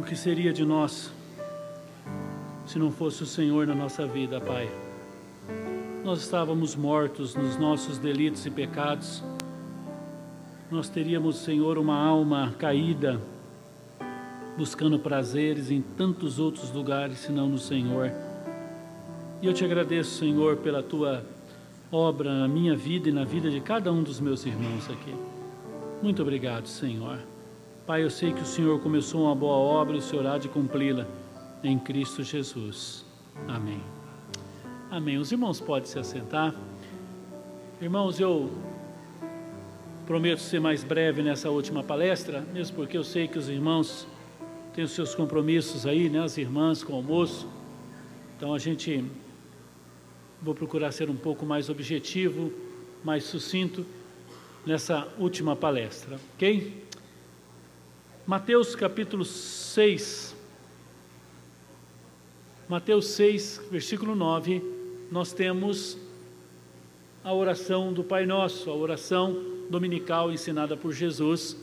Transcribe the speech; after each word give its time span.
O 0.00 0.04
que 0.04 0.16
seria 0.16 0.52
de 0.52 0.64
nós 0.64 1.12
se 2.64 2.78
não 2.78 2.90
fosse 2.90 3.22
o 3.22 3.26
Senhor 3.26 3.66
na 3.66 3.74
nossa 3.74 4.06
vida, 4.06 4.40
Pai? 4.40 4.70
Nós 6.02 6.20
estávamos 6.20 6.74
mortos 6.74 7.34
nos 7.34 7.56
nossos 7.56 7.98
delitos 7.98 8.44
e 8.46 8.50
pecados. 8.50 9.22
Nós 10.70 10.88
teríamos, 10.88 11.36
Senhor, 11.38 11.76
uma 11.76 11.96
alma 11.96 12.54
caída, 12.58 13.20
buscando 14.56 14.98
prazeres 14.98 15.70
em 15.70 15.82
tantos 15.82 16.38
outros 16.38 16.72
lugares, 16.72 17.18
senão 17.18 17.48
no 17.48 17.58
Senhor. 17.58 18.10
E 19.42 19.46
eu 19.46 19.52
te 19.52 19.64
agradeço, 19.64 20.18
Senhor, 20.18 20.56
pela 20.56 20.82
tua 20.82 21.24
obra 21.90 22.32
na 22.32 22.48
minha 22.48 22.74
vida 22.74 23.10
e 23.10 23.12
na 23.12 23.24
vida 23.24 23.50
de 23.50 23.60
cada 23.60 23.92
um 23.92 24.02
dos 24.02 24.18
meus 24.18 24.46
irmãos 24.46 24.88
aqui. 24.90 25.14
Muito 26.02 26.22
obrigado, 26.22 26.66
Senhor. 26.66 27.31
Pai, 27.84 28.04
eu 28.04 28.10
sei 28.10 28.32
que 28.32 28.40
o 28.40 28.46
Senhor 28.46 28.78
começou 28.80 29.24
uma 29.24 29.34
boa 29.34 29.56
obra 29.56 29.96
e 29.96 29.98
o 29.98 30.02
Senhor 30.02 30.24
há 30.24 30.38
de 30.38 30.48
cumpri-la 30.48 31.04
em 31.64 31.76
Cristo 31.76 32.22
Jesus. 32.22 33.04
Amém. 33.48 33.82
Amém. 34.88 35.18
Os 35.18 35.32
irmãos 35.32 35.60
podem 35.60 35.88
se 35.88 35.98
assentar. 35.98 36.54
Irmãos, 37.80 38.20
eu 38.20 38.52
prometo 40.06 40.38
ser 40.38 40.60
mais 40.60 40.84
breve 40.84 41.24
nessa 41.24 41.50
última 41.50 41.82
palestra, 41.82 42.42
mesmo 42.52 42.76
porque 42.76 42.96
eu 42.96 43.02
sei 43.02 43.26
que 43.26 43.36
os 43.36 43.48
irmãos 43.48 44.06
têm 44.72 44.84
os 44.84 44.92
seus 44.92 45.12
compromissos 45.12 45.84
aí, 45.84 46.08
né? 46.08 46.22
As 46.22 46.38
irmãs 46.38 46.84
com 46.84 46.92
o 46.92 46.96
almoço. 46.96 47.48
Então 48.36 48.54
a 48.54 48.60
gente 48.60 49.04
vou 50.40 50.54
procurar 50.54 50.92
ser 50.92 51.10
um 51.10 51.16
pouco 51.16 51.44
mais 51.44 51.68
objetivo, 51.68 52.52
mais 53.02 53.24
sucinto 53.24 53.84
nessa 54.64 55.08
última 55.18 55.56
palestra, 55.56 56.20
ok? 56.36 56.91
Mateus 58.24 58.76
capítulo 58.76 59.24
6. 59.24 60.36
Mateus 62.68 63.06
6, 63.08 63.62
versículo 63.68 64.14
9, 64.14 64.62
nós 65.10 65.32
temos 65.32 65.98
a 67.24 67.34
oração 67.34 67.92
do 67.92 68.04
Pai 68.04 68.24
Nosso, 68.24 68.70
a 68.70 68.74
oração 68.76 69.36
dominical 69.68 70.30
ensinada 70.30 70.76
por 70.76 70.92
Jesus. 70.92 71.56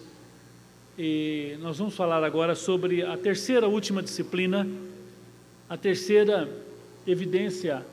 E 0.98 1.56
nós 1.62 1.78
vamos 1.78 1.96
falar 1.96 2.26
agora 2.26 2.54
sobre 2.56 3.04
a 3.04 3.16
terceira 3.16 3.66
última 3.66 4.04
disciplina, 4.04 4.68
a 5.70 5.78
terceira 5.78 6.50
evidência 7.08 7.86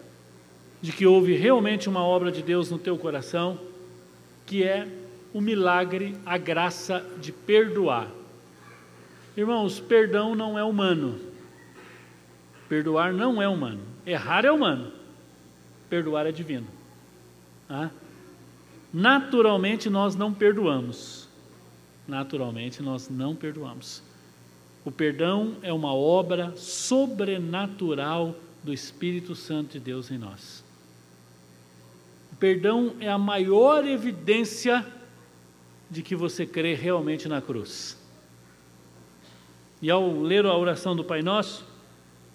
de 0.83 0.91
que 0.91 1.07
houve 1.07 1.37
realmente 1.37 1.89
uma 1.89 2.03
obra 2.03 2.33
de 2.33 2.43
Deus 2.43 2.69
no 2.69 2.81
teu 2.81 2.99
coração, 2.99 3.61
que 4.45 4.65
é 4.65 4.89
o 5.33 5.41
milagre, 5.41 6.17
a 6.27 6.37
graça 6.37 7.07
de 7.21 7.31
perdoar. 7.31 8.11
Irmãos, 9.37 9.79
perdão 9.79 10.35
não 10.35 10.59
é 10.59 10.65
humano. 10.65 11.21
Perdoar 12.69 13.13
não 13.13 13.41
é 13.41 13.47
humano. 13.47 13.81
Errar 14.07 14.45
é 14.45 14.51
humano. 14.51 14.93
Perdoar 15.91 16.27
é 16.27 16.33
divino. 16.33 16.67
Ah? 17.69 17.91
Naturalmente 18.93 19.91
nós 19.91 20.17
não 20.17 20.33
perdoamos. 20.33 21.29
Naturalmente 22.09 22.83
nós 22.83 23.09
não 23.11 23.35
perdoamos. 23.35 24.03
O 24.85 24.91
perdão 24.91 25.57
é 25.63 25.73
uma 25.73 25.93
obra 25.93 26.57
sobrenatural 26.57 28.35
do 28.63 28.73
Espírito 28.73 29.35
Santo 29.35 29.73
de 29.73 29.81
Deus 29.81 30.11
em 30.11 30.17
nós. 30.17 30.65
O 32.33 32.37
perdão 32.37 32.95
é 33.01 33.09
a 33.09 33.19
maior 33.19 33.87
evidência 33.87 34.87
de 35.91 36.03
que 36.03 36.17
você 36.17 36.47
crê 36.47 36.75
realmente 36.75 37.29
na 37.29 37.43
cruz. 37.43 37.99
E 39.87 39.91
ao 39.91 40.21
ler 40.21 40.45
a 40.45 40.59
oração 40.59 40.97
do 40.97 41.05
Pai 41.05 41.23
Nosso, 41.23 41.65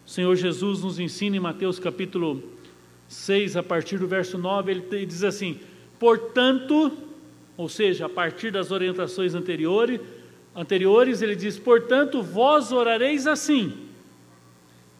o 0.05 0.09
Senhor 0.09 0.33
Jesus 0.38 0.83
nos 0.83 0.99
ensina 0.99 1.35
em 1.35 1.39
Mateus 1.41 1.80
capítulo 1.80 2.41
6, 3.09 3.58
a 3.58 3.61
partir 3.61 3.97
do 3.97 4.08
verso 4.08 4.38
9, 4.38 4.71
ele 4.71 5.05
diz 5.05 5.21
assim: 5.21 5.59
Portanto, 5.99 6.93
ou 7.58 7.67
seja, 7.67 8.05
a 8.05 8.09
partir 8.09 8.52
das 8.52 8.71
orientações 8.71 9.36
anteriores, 9.36 9.99
anteriores, 10.55 11.21
ele 11.21 11.36
diz: 11.36 11.59
Portanto, 11.59 12.23
vós 12.23 12.71
orareis 12.71 13.27
assim: 13.27 13.73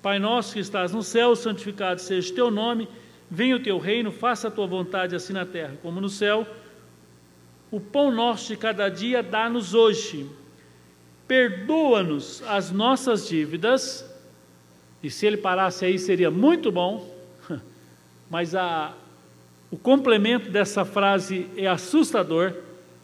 Pai 0.02 0.20
nosso 0.20 0.52
que 0.52 0.60
estás 0.60 0.92
no 0.92 1.04
céu, 1.04 1.38
santificado 1.38 2.02
seja 2.02 2.34
o 2.34 2.36
teu 2.36 2.52
nome, 2.52 2.86
venha 3.30 3.56
o 3.56 3.64
teu 3.64 3.80
reino, 3.80 4.12
faça 4.12 4.50
a 4.50 4.52
tua 4.52 4.68
vontade 4.68 5.16
assim 5.16 5.32
na 5.32 5.46
terra 5.46 5.78
como 5.82 6.02
no 6.02 6.10
céu. 6.10 6.46
O 7.72 7.80
pão 7.80 8.12
nosso 8.12 8.50
de 8.50 8.58
cada 8.58 8.90
dia 8.90 9.24
dá-nos 9.24 9.74
hoje 9.74 10.28
perdoa-nos 11.32 12.44
as 12.44 12.72
nossas 12.72 13.26
dívidas, 13.26 14.04
e 15.02 15.10
se 15.10 15.26
ele 15.26 15.38
parasse 15.38 15.86
aí 15.86 15.98
seria 15.98 16.30
muito 16.30 16.70
bom, 16.70 17.10
mas 18.30 18.54
a, 18.54 18.94
o 19.72 19.78
complemento 19.78 20.50
dessa 20.50 20.84
frase 20.84 21.48
é 21.56 21.68
assustador, 21.68 22.54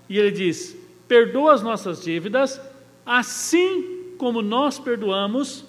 e 0.10 0.20
ele 0.20 0.32
diz: 0.32 0.76
perdoa 1.08 1.54
as 1.54 1.64
nossas 1.64 2.04
dívidas, 2.04 2.60
assim 3.06 4.14
como 4.18 4.42
nós 4.42 4.78
perdoamos 4.78 5.64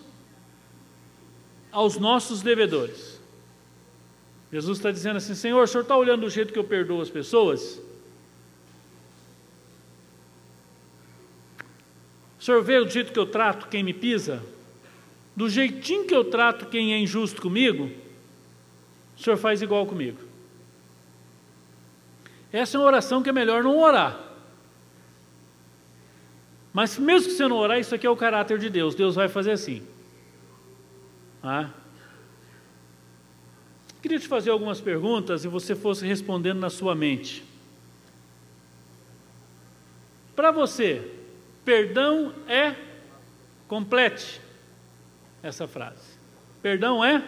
aos 1.70 1.96
nossos 1.96 2.42
devedores. 2.42 3.20
Jesus 4.50 4.78
está 4.78 4.90
dizendo 4.90 5.18
assim: 5.18 5.36
Senhor, 5.36 5.62
o 5.62 5.66
senhor 5.68 5.82
está 5.82 5.96
olhando 5.96 6.22
do 6.22 6.28
jeito 6.28 6.52
que 6.52 6.58
eu 6.58 6.64
perdoo 6.64 7.00
as 7.00 7.08
pessoas? 7.08 7.80
Senhor 12.48 12.62
vê 12.62 12.78
o 12.78 12.88
jeito 12.88 13.12
que 13.12 13.18
eu 13.18 13.26
trato 13.26 13.68
quem 13.68 13.82
me 13.82 13.92
pisa? 13.92 14.42
Do 15.36 15.50
jeitinho 15.50 16.06
que 16.06 16.14
eu 16.14 16.24
trato 16.24 16.64
quem 16.64 16.94
é 16.94 16.98
injusto 16.98 17.42
comigo? 17.42 17.90
O 19.14 19.22
senhor 19.22 19.36
faz 19.36 19.60
igual 19.60 19.86
comigo. 19.86 20.18
Essa 22.50 22.78
é 22.78 22.80
uma 22.80 22.86
oração 22.86 23.22
que 23.22 23.28
é 23.28 23.32
melhor 23.32 23.62
não 23.62 23.78
orar. 23.78 24.18
Mas 26.72 26.98
mesmo 26.98 27.28
que 27.28 27.34
você 27.34 27.46
não 27.46 27.56
orar, 27.56 27.78
isso 27.78 27.94
aqui 27.94 28.06
é 28.06 28.10
o 28.10 28.16
caráter 28.16 28.58
de 28.58 28.70
Deus. 28.70 28.94
Deus 28.94 29.14
vai 29.14 29.28
fazer 29.28 29.50
assim. 29.50 29.82
Ah. 31.42 31.68
Queria 34.00 34.18
te 34.18 34.26
fazer 34.26 34.48
algumas 34.48 34.80
perguntas 34.80 35.44
e 35.44 35.48
você 35.48 35.74
fosse 35.74 36.06
respondendo 36.06 36.60
na 36.60 36.70
sua 36.70 36.94
mente. 36.94 37.44
Para 40.34 40.50
você, 40.50 41.17
Perdão 41.68 42.32
é, 42.48 42.74
complete 43.68 44.40
essa 45.42 45.68
frase. 45.68 46.18
Perdão 46.62 47.04
é. 47.04 47.22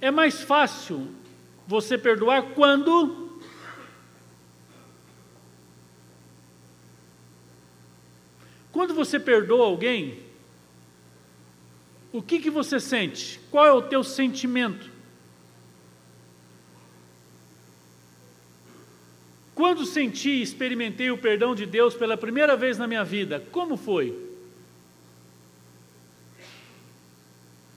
É 0.00 0.10
mais 0.10 0.42
fácil 0.42 1.14
você 1.68 1.96
perdoar 1.96 2.42
quando 2.56 3.40
Quando 8.72 8.92
você 8.92 9.20
perdoa 9.20 9.64
alguém, 9.64 10.18
o 12.12 12.20
que, 12.20 12.40
que 12.40 12.50
você 12.50 12.80
sente? 12.80 13.38
Qual 13.48 13.64
é 13.64 13.72
o 13.72 13.82
teu 13.82 14.02
sentimento? 14.02 14.90
Quando 19.60 19.84
senti 19.84 20.30
e 20.30 20.40
experimentei 20.40 21.10
o 21.10 21.18
perdão 21.18 21.54
de 21.54 21.66
Deus 21.66 21.94
pela 21.94 22.16
primeira 22.16 22.56
vez 22.56 22.78
na 22.78 22.86
minha 22.86 23.04
vida, 23.04 23.44
como 23.52 23.76
foi? 23.76 24.18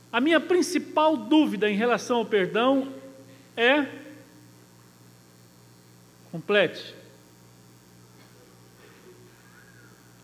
A 0.10 0.22
minha 0.22 0.40
principal 0.40 1.18
dúvida 1.18 1.70
em 1.70 1.76
relação 1.76 2.20
ao 2.20 2.26
perdão 2.26 2.88
é. 3.58 3.86
Complete. 6.32 6.96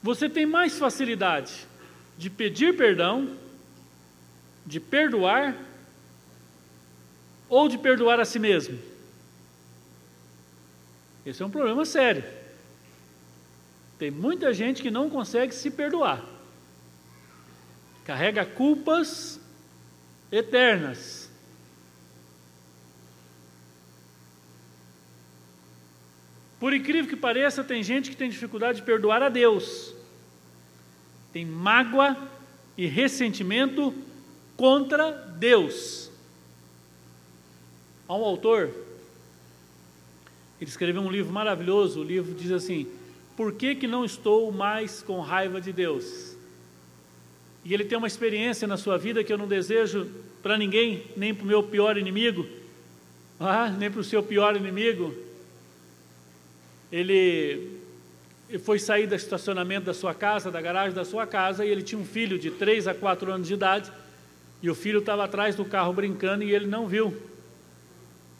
Você 0.01 0.29
tem 0.29 0.45
mais 0.45 0.79
facilidade 0.79 1.67
de 2.17 2.29
pedir 2.29 2.77
perdão, 2.77 3.35
de 4.65 4.79
perdoar, 4.79 5.57
ou 7.49 7.67
de 7.67 7.77
perdoar 7.77 8.17
a 8.17 8.23
si 8.23 8.39
mesmo? 8.39 8.79
Esse 11.29 11.43
é 11.43 11.45
um 11.45 11.51
problema 11.51 11.85
sério. 11.85 12.23
Tem 13.99 14.09
muita 14.09 14.51
gente 14.51 14.81
que 14.81 14.89
não 14.89 15.11
consegue 15.11 15.53
se 15.53 15.69
perdoar. 15.69 16.25
Carrega 18.03 18.43
culpas 18.43 19.39
eternas. 20.31 21.29
Por 26.59 26.73
incrível 26.73 27.07
que 27.07 27.15
pareça, 27.15 27.63
tem 27.63 27.83
gente 27.83 28.09
que 28.09 28.17
tem 28.17 28.31
dificuldade 28.31 28.79
de 28.79 28.83
perdoar 28.83 29.21
a 29.21 29.29
Deus. 29.29 29.93
Tem 31.31 31.45
mágoa 31.45 32.17
e 32.75 32.87
ressentimento 32.87 33.93
contra 34.57 35.11
Deus. 35.11 36.09
Há 38.07 38.15
um 38.15 38.25
autor 38.25 38.88
ele 40.59 40.69
escreveu 40.69 41.01
um 41.01 41.09
livro 41.09 41.31
maravilhoso. 41.31 42.01
O 42.01 42.03
livro 42.03 42.33
diz 42.33 42.51
assim: 42.51 42.87
por 43.35 43.53
que, 43.53 43.75
que 43.75 43.87
não 43.87 44.03
estou 44.03 44.51
mais 44.51 45.01
com 45.01 45.21
raiva 45.21 45.61
de 45.61 45.71
Deus? 45.71 46.35
E 47.63 47.73
ele 47.73 47.85
tem 47.85 47.97
uma 47.97 48.07
experiência 48.07 48.67
na 48.67 48.75
sua 48.75 48.97
vida 48.97 49.23
que 49.23 49.31
eu 49.31 49.37
não 49.37 49.47
desejo 49.47 50.09
para 50.43 50.57
ninguém, 50.57 51.03
nem 51.15 51.33
para 51.33 51.43
o 51.43 51.47
meu 51.47 51.63
pior 51.63 51.97
inimigo, 51.97 52.45
ah, 53.39 53.69
nem 53.69 53.89
para 53.89 54.01
o 54.01 54.03
seu 54.03 54.21
pior 54.21 54.55
inimigo. 54.55 55.13
Ele 56.91 57.79
foi 58.63 58.79
sair 58.79 59.05
do 59.05 59.15
estacionamento 59.15 59.85
da 59.85 59.93
sua 59.93 60.13
casa, 60.13 60.49
da 60.49 60.59
garagem 60.59 60.93
da 60.93 61.05
sua 61.05 61.27
casa, 61.27 61.65
e 61.65 61.69
ele 61.69 61.83
tinha 61.83 62.01
um 62.01 62.05
filho 62.05 62.39
de 62.39 62.51
3 62.51 62.87
a 62.87 62.93
4 62.93 63.31
anos 63.31 63.47
de 63.47 63.53
idade, 63.53 63.91
e 64.61 64.69
o 64.69 64.75
filho 64.75 64.99
estava 64.99 65.23
atrás 65.23 65.55
do 65.55 65.63
carro 65.63 65.93
brincando 65.93 66.43
e 66.43 66.53
ele 66.53 66.67
não 66.67 66.87
viu. 66.87 67.15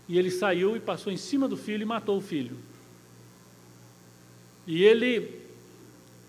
E 0.09 0.17
ele 0.17 0.31
saiu 0.31 0.75
e 0.75 0.79
passou 0.79 1.13
em 1.13 1.17
cima 1.17 1.47
do 1.47 1.55
filho 1.55 1.83
e 1.83 1.85
matou 1.85 2.17
o 2.17 2.21
filho. 2.21 2.57
E 4.65 4.83
ele, 4.83 5.39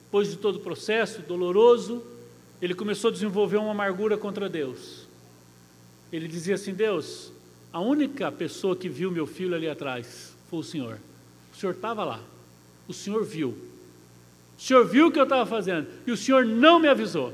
depois 0.04 0.30
de 0.30 0.36
todo 0.36 0.56
o 0.56 0.60
processo 0.60 1.22
doloroso, 1.22 2.04
ele 2.60 2.74
começou 2.74 3.08
a 3.08 3.12
desenvolver 3.12 3.56
uma 3.56 3.70
amargura 3.70 4.18
contra 4.18 4.50
Deus. 4.50 5.08
Ele 6.12 6.28
dizia 6.28 6.56
assim: 6.56 6.74
Deus, 6.74 7.32
a 7.72 7.80
única 7.80 8.30
pessoa 8.30 8.76
que 8.76 8.88
viu 8.88 9.10
meu 9.10 9.26
filho 9.26 9.54
ali 9.54 9.66
atrás 9.66 10.36
foi 10.50 10.58
o 10.58 10.64
Senhor. 10.64 10.98
O 11.50 11.56
Senhor 11.56 11.72
estava 11.72 12.04
lá. 12.04 12.20
O 12.86 12.92
Senhor 12.92 13.24
viu. 13.24 13.56
O 14.58 14.60
Senhor 14.60 14.86
viu 14.86 15.06
o 15.06 15.10
que 15.10 15.18
eu 15.18 15.24
estava 15.24 15.46
fazendo. 15.46 15.88
E 16.06 16.12
o 16.12 16.16
Senhor 16.18 16.44
não 16.44 16.78
me 16.78 16.86
avisou. 16.86 17.32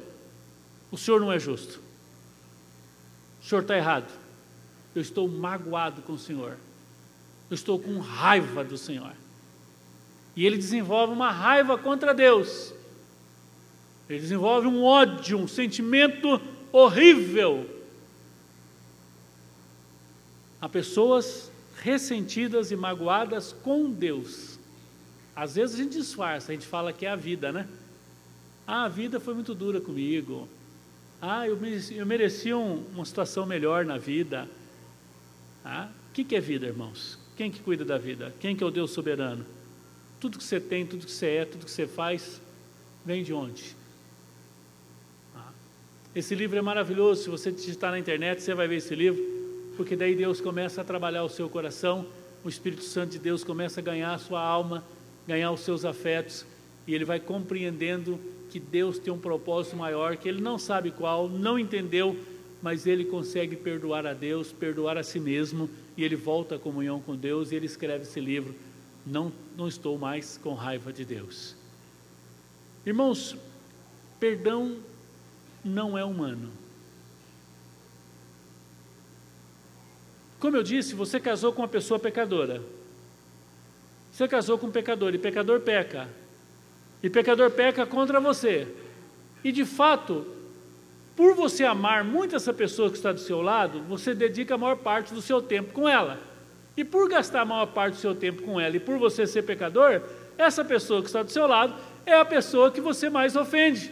O 0.92 0.96
Senhor 0.96 1.20
não 1.20 1.32
é 1.32 1.40
justo. 1.40 1.80
O 3.42 3.44
Senhor 3.44 3.62
está 3.62 3.76
errado. 3.76 4.25
Eu 4.96 5.02
estou 5.02 5.28
magoado 5.28 6.00
com 6.00 6.14
o 6.14 6.18
Senhor. 6.18 6.56
Eu 7.50 7.54
estou 7.54 7.78
com 7.78 7.98
raiva 7.98 8.64
do 8.64 8.78
Senhor. 8.78 9.12
E 10.34 10.46
ele 10.46 10.56
desenvolve 10.56 11.12
uma 11.12 11.30
raiva 11.30 11.76
contra 11.76 12.14
Deus. 12.14 12.72
Ele 14.08 14.18
desenvolve 14.18 14.66
um 14.66 14.82
ódio, 14.82 15.38
um 15.38 15.46
sentimento 15.46 16.40
horrível. 16.72 17.68
Há 20.62 20.68
pessoas 20.68 21.52
ressentidas 21.82 22.70
e 22.70 22.76
magoadas 22.76 23.52
com 23.52 23.90
Deus. 23.90 24.58
Às 25.34 25.56
vezes 25.56 25.74
a 25.74 25.82
gente 25.82 25.98
disfarça, 25.98 26.52
a 26.52 26.54
gente 26.54 26.66
fala 26.66 26.90
que 26.90 27.04
é 27.04 27.10
a 27.10 27.16
vida, 27.16 27.52
né? 27.52 27.68
Ah, 28.66 28.84
a 28.84 28.88
vida 28.88 29.20
foi 29.20 29.34
muito 29.34 29.54
dura 29.54 29.78
comigo. 29.78 30.48
Ah, 31.20 31.46
eu 31.46 31.56
mereci, 31.58 31.96
eu 31.96 32.06
mereci 32.06 32.54
um, 32.54 32.82
uma 32.94 33.04
situação 33.04 33.44
melhor 33.44 33.84
na 33.84 33.98
vida. 33.98 34.48
Ah, 35.68 35.88
o 36.10 36.12
que, 36.12 36.22
que 36.22 36.36
é 36.36 36.40
vida, 36.40 36.64
irmãos? 36.64 37.18
Quem 37.36 37.50
que 37.50 37.58
cuida 37.58 37.84
da 37.84 37.98
vida? 37.98 38.32
Quem 38.38 38.54
que 38.54 38.62
é 38.62 38.66
o 38.66 38.70
Deus 38.70 38.92
soberano? 38.92 39.44
Tudo 40.20 40.38
que 40.38 40.44
você 40.44 40.60
tem, 40.60 40.86
tudo 40.86 41.04
que 41.04 41.10
você 41.10 41.26
é, 41.26 41.44
tudo 41.44 41.64
que 41.64 41.70
você 41.70 41.88
faz, 41.88 42.40
vem 43.04 43.24
de 43.24 43.34
onde? 43.34 43.74
Esse 46.14 46.36
livro 46.36 46.56
é 46.56 46.62
maravilhoso, 46.62 47.24
se 47.24 47.28
você 47.28 47.50
digitar 47.50 47.90
na 47.90 47.98
internet, 47.98 48.40
você 48.40 48.54
vai 48.54 48.68
ver 48.68 48.76
esse 48.76 48.94
livro, 48.94 49.20
porque 49.76 49.96
daí 49.96 50.14
Deus 50.14 50.40
começa 50.40 50.80
a 50.80 50.84
trabalhar 50.84 51.24
o 51.24 51.28
seu 51.28 51.48
coração, 51.48 52.06
o 52.44 52.48
Espírito 52.48 52.84
Santo 52.84 53.10
de 53.10 53.18
Deus 53.18 53.42
começa 53.42 53.80
a 53.80 53.82
ganhar 53.82 54.14
a 54.14 54.18
sua 54.18 54.40
alma, 54.40 54.84
ganhar 55.26 55.50
os 55.50 55.60
seus 55.60 55.84
afetos, 55.84 56.46
e 56.86 56.94
ele 56.94 57.04
vai 57.04 57.18
compreendendo 57.18 58.20
que 58.48 58.60
Deus 58.60 59.00
tem 59.00 59.12
um 59.12 59.18
propósito 59.18 59.76
maior, 59.76 60.16
que 60.16 60.28
ele 60.28 60.40
não 60.40 60.58
sabe 60.58 60.92
qual, 60.92 61.28
não 61.28 61.58
entendeu, 61.58 62.16
mas 62.66 62.84
ele 62.84 63.04
consegue 63.04 63.54
perdoar 63.54 64.04
a 64.06 64.12
Deus, 64.12 64.50
perdoar 64.50 64.98
a 64.98 65.04
si 65.04 65.20
mesmo, 65.20 65.70
e 65.96 66.02
ele 66.02 66.16
volta 66.16 66.56
à 66.56 66.58
comunhão 66.58 67.00
com 67.00 67.14
Deus, 67.14 67.52
e 67.52 67.54
ele 67.54 67.66
escreve 67.66 68.02
esse 68.02 68.18
livro. 68.18 68.56
Não, 69.06 69.32
não 69.56 69.68
estou 69.68 69.96
mais 69.96 70.36
com 70.36 70.52
raiva 70.52 70.92
de 70.92 71.04
Deus. 71.04 71.54
Irmãos, 72.84 73.36
perdão 74.18 74.78
não 75.64 75.96
é 75.96 76.04
humano. 76.04 76.50
Como 80.40 80.56
eu 80.56 80.64
disse, 80.64 80.92
você 80.92 81.20
casou 81.20 81.52
com 81.52 81.62
uma 81.62 81.68
pessoa 81.68 82.00
pecadora. 82.00 82.60
Você 84.10 84.26
casou 84.26 84.58
com 84.58 84.66
um 84.66 84.72
pecador 84.72 85.14
e 85.14 85.18
pecador 85.18 85.60
peca. 85.60 86.08
E 87.00 87.08
pecador 87.08 87.48
peca 87.52 87.86
contra 87.86 88.18
você. 88.18 88.66
E 89.44 89.52
de 89.52 89.64
fato, 89.64 90.34
por 91.16 91.34
você 91.34 91.64
amar 91.64 92.04
muito 92.04 92.36
essa 92.36 92.52
pessoa 92.52 92.90
que 92.90 92.96
está 92.96 93.10
do 93.10 93.20
seu 93.20 93.40
lado, 93.40 93.82
você 93.88 94.14
dedica 94.14 94.54
a 94.54 94.58
maior 94.58 94.76
parte 94.76 95.14
do 95.14 95.22
seu 95.22 95.40
tempo 95.40 95.72
com 95.72 95.88
ela. 95.88 96.20
E 96.76 96.84
por 96.84 97.08
gastar 97.08 97.40
a 97.40 97.44
maior 97.44 97.66
parte 97.66 97.94
do 97.94 98.00
seu 98.00 98.14
tempo 98.14 98.42
com 98.42 98.60
ela 98.60 98.76
e 98.76 98.80
por 98.80 98.98
você 98.98 99.26
ser 99.26 99.42
pecador, 99.42 100.02
essa 100.36 100.62
pessoa 100.62 101.00
que 101.00 101.06
está 101.06 101.22
do 101.22 101.30
seu 101.32 101.46
lado 101.46 101.74
é 102.04 102.12
a 102.12 102.24
pessoa 102.24 102.70
que 102.70 102.82
você 102.82 103.08
mais 103.08 103.34
ofende. 103.34 103.90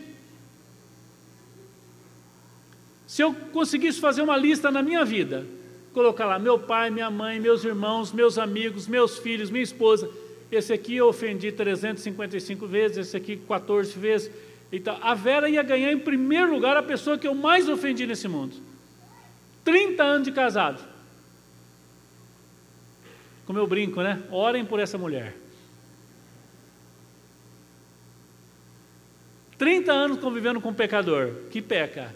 Se 3.06 3.22
eu 3.22 3.34
conseguisse 3.52 3.98
fazer 3.98 4.20
uma 4.20 4.36
lista 4.36 4.70
na 4.70 4.82
minha 4.82 5.04
vida, 5.04 5.46
colocar 5.94 6.26
lá 6.26 6.38
meu 6.38 6.58
pai, 6.58 6.90
minha 6.90 7.10
mãe, 7.10 7.40
meus 7.40 7.64
irmãos, 7.64 8.12
meus 8.12 8.36
amigos, 8.36 8.86
meus 8.86 9.16
filhos, 9.18 9.50
minha 9.50 9.64
esposa, 9.64 10.10
esse 10.52 10.72
aqui 10.72 10.96
eu 10.96 11.08
ofendi 11.08 11.50
355 11.50 12.66
vezes, 12.66 12.98
esse 12.98 13.16
aqui 13.16 13.36
14 13.36 13.98
vezes. 13.98 14.30
Então, 14.76 14.98
a 15.00 15.14
Vera 15.14 15.48
ia 15.48 15.62
ganhar 15.62 15.92
em 15.92 15.98
primeiro 16.00 16.52
lugar 16.52 16.76
a 16.76 16.82
pessoa 16.82 17.16
que 17.16 17.28
eu 17.28 17.34
mais 17.34 17.68
ofendi 17.68 18.08
nesse 18.08 18.26
mundo. 18.26 18.56
30 19.62 20.02
anos 20.02 20.24
de 20.26 20.32
casado. 20.32 20.82
Como 23.46 23.56
eu 23.56 23.68
brinco, 23.68 24.02
né? 24.02 24.20
Orem 24.32 24.64
por 24.64 24.80
essa 24.80 24.98
mulher. 24.98 25.36
30 29.56 29.92
anos 29.92 30.18
convivendo 30.18 30.60
com 30.60 30.70
um 30.70 30.74
pecador 30.74 31.30
que 31.52 31.62
peca. 31.62 32.12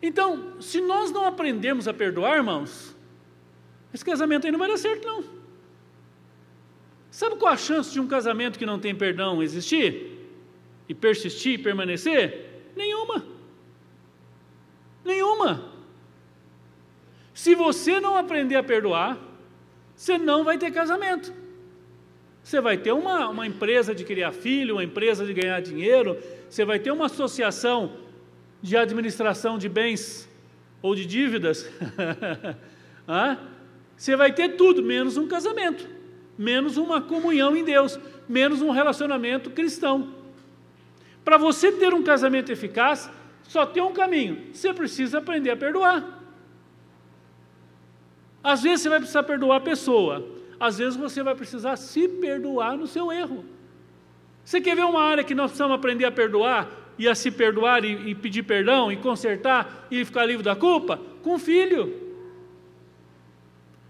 Então, 0.00 0.58
se 0.58 0.80
nós 0.80 1.10
não 1.10 1.26
aprendermos 1.26 1.86
a 1.86 1.92
perdoar, 1.92 2.38
irmãos, 2.38 2.96
esse 3.92 4.02
casamento 4.02 4.46
aí 4.46 4.50
não 4.50 4.58
vai 4.58 4.68
dar 4.68 4.78
certo, 4.78 5.06
não. 5.06 5.22
Sabe 7.10 7.36
qual 7.36 7.52
a 7.52 7.58
chance 7.58 7.92
de 7.92 8.00
um 8.00 8.08
casamento 8.08 8.58
que 8.58 8.64
não 8.64 8.78
tem 8.78 8.94
perdão 8.94 9.42
existir? 9.42 10.13
E 10.88 10.94
persistir 10.94 11.54
e 11.54 11.58
permanecer? 11.58 12.70
Nenhuma. 12.76 13.24
Nenhuma. 15.04 15.72
Se 17.32 17.54
você 17.54 18.00
não 18.00 18.16
aprender 18.16 18.56
a 18.56 18.62
perdoar, 18.62 19.18
você 19.94 20.18
não 20.18 20.44
vai 20.44 20.58
ter 20.58 20.70
casamento. 20.70 21.32
Você 22.42 22.60
vai 22.60 22.76
ter 22.76 22.92
uma, 22.92 23.28
uma 23.28 23.46
empresa 23.46 23.94
de 23.94 24.04
criar 24.04 24.32
filho, 24.32 24.74
uma 24.74 24.84
empresa 24.84 25.24
de 25.24 25.32
ganhar 25.32 25.60
dinheiro, 25.60 26.18
você 26.48 26.64
vai 26.64 26.78
ter 26.78 26.90
uma 26.90 27.06
associação 27.06 27.96
de 28.60 28.76
administração 28.76 29.56
de 29.58 29.68
bens 29.68 30.28
ou 30.82 30.94
de 30.94 31.06
dívidas, 31.06 31.66
ah, 33.08 33.38
você 33.96 34.14
vai 34.16 34.32
ter 34.32 34.50
tudo, 34.50 34.82
menos 34.82 35.16
um 35.16 35.26
casamento, 35.26 35.88
menos 36.36 36.76
uma 36.76 37.00
comunhão 37.00 37.56
em 37.56 37.64
Deus, 37.64 37.98
menos 38.28 38.60
um 38.60 38.70
relacionamento 38.70 39.50
cristão. 39.50 40.12
Para 41.24 41.38
você 41.38 41.72
ter 41.72 41.94
um 41.94 42.02
casamento 42.02 42.52
eficaz, 42.52 43.10
só 43.44 43.64
tem 43.64 43.82
um 43.82 43.92
caminho: 43.92 44.52
você 44.52 44.72
precisa 44.72 45.18
aprender 45.18 45.50
a 45.50 45.56
perdoar. 45.56 46.22
Às 48.42 48.62
vezes 48.62 48.82
você 48.82 48.88
vai 48.90 48.98
precisar 48.98 49.22
perdoar 49.22 49.56
a 49.56 49.60
pessoa, 49.60 50.26
às 50.60 50.78
vezes 50.78 50.96
você 50.96 51.22
vai 51.22 51.34
precisar 51.34 51.76
se 51.76 52.06
perdoar 52.06 52.76
no 52.76 52.86
seu 52.86 53.10
erro. 53.10 53.44
Você 54.44 54.60
quer 54.60 54.76
ver 54.76 54.84
uma 54.84 55.02
área 55.02 55.24
que 55.24 55.34
nós 55.34 55.50
precisamos 55.50 55.74
aprender 55.74 56.04
a 56.04 56.12
perdoar? 56.12 56.84
e 56.98 57.08
a 57.08 57.14
se 57.14 57.30
perdoar 57.30 57.84
e, 57.84 58.10
e 58.10 58.14
pedir 58.14 58.42
perdão 58.42 58.90
e 58.90 58.96
consertar 58.96 59.86
e 59.90 60.04
ficar 60.04 60.24
livre 60.24 60.42
da 60.42 60.54
culpa? 60.54 61.00
Com 61.22 61.34
o 61.34 61.38
filho. 61.38 62.02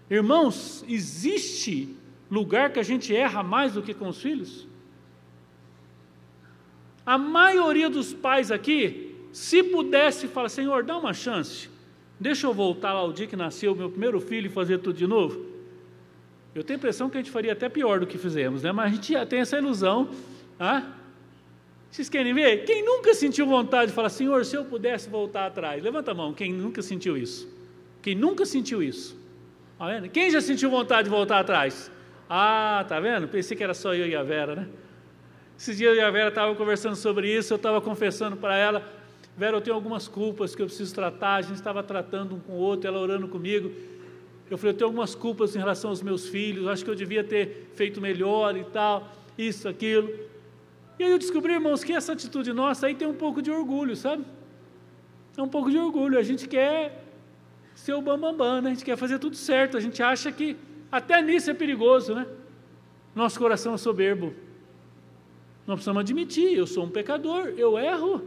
Irmãos, 0.09 0.85
existe 0.87 1.95
lugar 2.29 2.71
que 2.71 2.79
a 2.79 2.83
gente 2.83 3.15
erra 3.15 3.43
mais 3.43 3.73
do 3.73 3.81
que 3.81 3.93
com 3.93 4.07
os 4.07 4.21
filhos? 4.21 4.67
A 7.05 7.17
maioria 7.17 7.89
dos 7.89 8.13
pais 8.13 8.51
aqui, 8.51 9.15
se 9.31 9.61
pudesse 9.61 10.27
falar, 10.27 10.49
Senhor, 10.49 10.83
dá 10.83 10.97
uma 10.97 11.13
chance, 11.13 11.69
deixa 12.19 12.47
eu 12.47 12.53
voltar 12.53 12.93
lá 12.93 13.03
o 13.03 13.13
dia 13.13 13.27
que 13.27 13.35
nasceu 13.35 13.75
meu 13.75 13.89
primeiro 13.89 14.19
filho 14.19 14.47
e 14.47 14.49
fazer 14.49 14.79
tudo 14.79 14.97
de 14.97 15.05
novo. 15.05 15.45
Eu 16.55 16.63
tenho 16.63 16.77
a 16.77 16.79
impressão 16.79 17.09
que 17.09 17.17
a 17.17 17.21
gente 17.21 17.31
faria 17.31 17.51
até 17.51 17.67
pior 17.67 17.99
do 17.99 18.07
que 18.07 18.17
fizemos, 18.17 18.63
né? 18.63 18.71
mas 18.71 18.91
a 18.91 18.95
gente 18.95 19.13
tem 19.27 19.41
essa 19.41 19.57
ilusão. 19.57 20.09
Ah? 20.59 20.93
Vocês 21.91 22.09
querem 22.09 22.33
ver? 22.33 22.65
Quem 22.65 22.83
nunca 22.83 23.13
sentiu 23.13 23.45
vontade 23.45 23.91
de 23.91 23.95
falar, 23.95 24.09
Senhor, 24.09 24.43
se 24.45 24.55
eu 24.55 24.65
pudesse 24.65 25.09
voltar 25.09 25.45
atrás? 25.45 25.83
Levanta 25.83 26.11
a 26.11 26.13
mão, 26.13 26.33
quem 26.33 26.51
nunca 26.51 26.81
sentiu 26.81 27.15
isso? 27.17 27.47
Quem 28.01 28.15
nunca 28.15 28.45
sentiu 28.45 28.81
isso? 28.81 29.17
Tá 29.77 29.87
vendo? 29.87 30.09
Quem 30.09 30.31
já 30.31 30.39
sentiu 30.39 30.69
vontade 30.69 31.03
de 31.03 31.09
voltar 31.09 31.39
atrás? 31.39 31.91
Ah, 32.29 32.85
tá 32.87 32.99
vendo? 32.99 33.27
Pensei 33.27 33.55
que 33.55 33.63
era 33.63 33.73
só 33.73 33.93
eu 33.93 34.07
e 34.07 34.15
a 34.15 34.23
Vera, 34.23 34.55
né? 34.55 34.67
Esses 35.57 35.77
dias 35.77 35.97
a 35.99 36.11
Vera 36.11 36.29
estavam 36.29 36.55
conversando 36.55 36.95
sobre 36.95 37.33
isso, 37.33 37.53
eu 37.53 37.55
estava 37.55 37.79
confessando 37.79 38.35
para 38.35 38.57
ela, 38.57 38.83
Vera, 39.37 39.57
eu 39.57 39.61
tenho 39.61 39.75
algumas 39.75 40.07
culpas 40.07 40.55
que 40.55 40.61
eu 40.61 40.65
preciso 40.65 40.93
tratar, 40.93 41.35
a 41.35 41.41
gente 41.41 41.55
estava 41.55 41.81
tratando 41.81 42.35
um 42.35 42.39
com 42.39 42.53
o 42.53 42.57
outro, 42.57 42.87
ela 42.87 42.99
orando 42.99 43.27
comigo, 43.27 43.71
Eu 44.49 44.57
falei, 44.57 44.73
eu 44.73 44.77
tenho 44.77 44.87
algumas 44.87 45.15
culpas 45.15 45.55
em 45.55 45.59
relação 45.59 45.89
aos 45.89 46.03
meus 46.03 46.27
filhos, 46.27 46.67
acho 46.67 46.83
que 46.83 46.89
eu 46.89 46.95
devia 46.95 47.23
ter 47.23 47.71
feito 47.73 47.99
melhor 47.99 48.55
e 48.55 48.63
tal, 48.63 49.11
isso, 49.37 49.67
aquilo. 49.67 50.07
E 50.99 51.03
aí 51.03 51.11
eu 51.11 51.17
descobri, 51.17 51.53
irmãos, 51.53 51.83
que 51.83 51.93
essa 51.93 52.13
atitude 52.13 52.53
nossa 52.53 52.85
aí 52.87 52.93
tem 52.93 53.07
um 53.07 53.13
pouco 53.13 53.41
de 53.41 53.49
orgulho, 53.49 53.95
sabe? 53.95 54.23
É 55.35 55.41
um 55.41 55.47
pouco 55.47 55.69
de 55.69 55.77
orgulho. 55.77 56.17
A 56.17 56.23
gente 56.23 56.47
quer 56.47 57.03
ser 57.73 57.93
o 57.93 58.01
bambambam, 58.01 58.37
bam, 58.37 58.37
bam, 58.37 58.61
né? 58.61 58.69
A 58.69 58.73
gente 58.73 58.85
quer 58.85 58.95
fazer 58.95 59.19
tudo 59.19 59.35
certo. 59.35 59.75
A 59.75 59.81
gente 59.81 60.01
acha 60.01 60.31
que 60.31 60.55
até 60.91 61.21
nisso 61.21 61.49
é 61.49 61.53
perigoso, 61.53 62.15
né? 62.15 62.25
Nosso 63.13 63.37
coração 63.37 63.73
é 63.73 63.77
soberbo. 63.77 64.33
Nós 65.65 65.75
precisamos 65.75 66.01
admitir, 66.01 66.53
eu 66.53 66.67
sou 66.67 66.85
um 66.85 66.89
pecador, 66.89 67.53
eu 67.57 67.77
erro. 67.77 68.23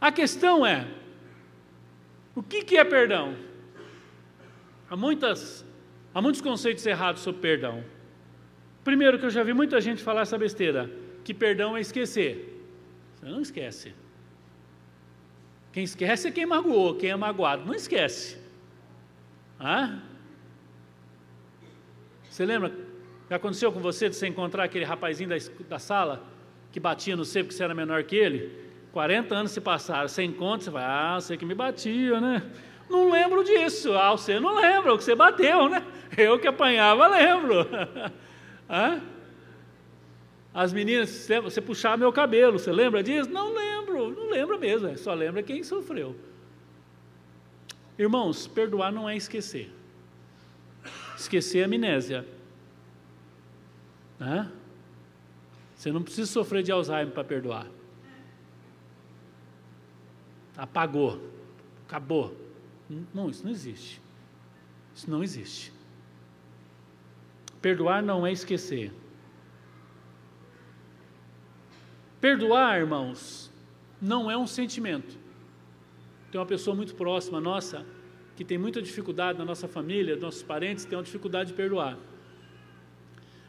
A 0.00 0.10
questão 0.10 0.66
é, 0.66 0.88
o 2.34 2.42
que, 2.42 2.64
que 2.64 2.76
é 2.76 2.84
perdão? 2.84 3.36
Há, 4.90 4.96
muitas, 4.96 5.64
há 6.12 6.20
muitos 6.20 6.40
conceitos 6.40 6.84
errados 6.84 7.22
sobre 7.22 7.40
perdão. 7.40 7.84
Primeiro, 8.82 9.18
que 9.18 9.26
eu 9.26 9.30
já 9.30 9.44
vi 9.44 9.52
muita 9.52 9.80
gente 9.80 10.02
falar 10.02 10.22
essa 10.22 10.36
besteira, 10.36 10.90
que 11.22 11.32
perdão 11.32 11.76
é 11.76 11.80
esquecer. 11.80 12.60
Você 13.14 13.26
não 13.26 13.40
esquece. 13.40 13.94
Quem 15.72 15.84
esquece 15.84 16.28
é 16.28 16.30
quem 16.32 16.44
magoou, 16.44 16.96
quem 16.96 17.10
é 17.10 17.16
magoado. 17.16 17.64
Não 17.64 17.74
esquece. 17.74 18.36
Ah? 19.58 20.00
Você 22.28 22.44
lembra? 22.44 22.72
Já 23.32 23.36
aconteceu 23.36 23.72
com 23.72 23.80
você 23.80 24.10
de 24.10 24.16
você 24.16 24.26
encontrar 24.26 24.64
aquele 24.64 24.84
rapazinho 24.84 25.30
da, 25.30 25.36
da 25.66 25.78
sala 25.78 26.22
que 26.70 26.78
batia 26.78 27.16
no 27.16 27.24
você 27.24 27.42
porque 27.42 27.56
você 27.56 27.64
era 27.64 27.74
menor 27.74 28.04
que 28.04 28.14
ele? 28.14 28.52
40 28.92 29.34
anos 29.34 29.52
se 29.52 29.58
passaram, 29.58 30.06
você 30.06 30.22
encontra, 30.22 30.66
você 30.66 30.70
vai, 30.70 30.84
ah, 30.84 31.18
você 31.18 31.34
que 31.38 31.46
me 31.46 31.54
batia, 31.54 32.20
né? 32.20 32.42
Não 32.90 33.10
lembro 33.10 33.42
disso. 33.42 33.94
Ah, 33.94 34.10
você 34.10 34.38
não 34.38 34.54
lembra, 34.54 34.92
o 34.92 34.98
que 34.98 35.04
você 35.04 35.14
bateu, 35.14 35.66
né? 35.66 35.82
Eu 36.14 36.38
que 36.38 36.46
apanhava, 36.46 37.06
lembro. 37.06 37.66
Hã? 38.68 39.00
As 40.52 40.70
meninas, 40.74 41.26
você 41.42 41.62
puxava 41.62 41.96
meu 41.96 42.12
cabelo, 42.12 42.58
você 42.58 42.70
lembra 42.70 43.02
disso? 43.02 43.30
Não 43.30 43.54
lembro, 43.54 44.10
não 44.10 44.28
lembro 44.28 44.58
mesmo, 44.58 44.88
é, 44.88 44.96
só 44.98 45.14
lembra 45.14 45.42
quem 45.42 45.62
sofreu. 45.62 46.14
Irmãos, 47.98 48.46
perdoar 48.46 48.92
não 48.92 49.08
é 49.08 49.16
esquecer. 49.16 49.72
Esquecer 51.16 51.60
é 51.60 51.64
amnésia. 51.64 52.26
Você 55.74 55.90
não 55.90 56.02
precisa 56.02 56.30
sofrer 56.30 56.62
de 56.62 56.70
Alzheimer 56.70 57.12
para 57.12 57.24
perdoar. 57.24 57.66
Apagou, 60.56 61.20
acabou. 61.86 62.36
Não, 63.12 63.30
isso 63.30 63.44
não 63.44 63.50
existe. 63.50 64.00
Isso 64.94 65.10
não 65.10 65.22
existe. 65.22 65.72
Perdoar 67.60 68.02
não 68.02 68.26
é 68.26 68.32
esquecer. 68.32 68.92
Perdoar, 72.20 72.78
irmãos, 72.78 73.50
não 74.00 74.30
é 74.30 74.36
um 74.36 74.46
sentimento. 74.46 75.18
Tem 76.30 76.40
uma 76.40 76.46
pessoa 76.46 76.76
muito 76.76 76.94
próxima 76.94 77.40
nossa 77.40 77.84
que 78.36 78.44
tem 78.44 78.56
muita 78.56 78.80
dificuldade 78.80 79.38
na 79.38 79.44
nossa 79.44 79.68
família, 79.68 80.16
nossos 80.16 80.42
parentes 80.42 80.84
têm 80.84 80.96
uma 80.96 81.04
dificuldade 81.04 81.50
de 81.50 81.56
perdoar. 81.56 81.98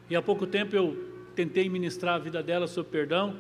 E 0.10 0.16
há 0.16 0.22
pouco 0.22 0.46
tempo 0.46 0.76
eu 0.76 1.12
tentei 1.36 1.68
ministrar 1.70 2.16
a 2.16 2.20
vida 2.20 2.44
dela 2.44 2.68
sobre 2.68 2.92
perdão, 2.92 3.40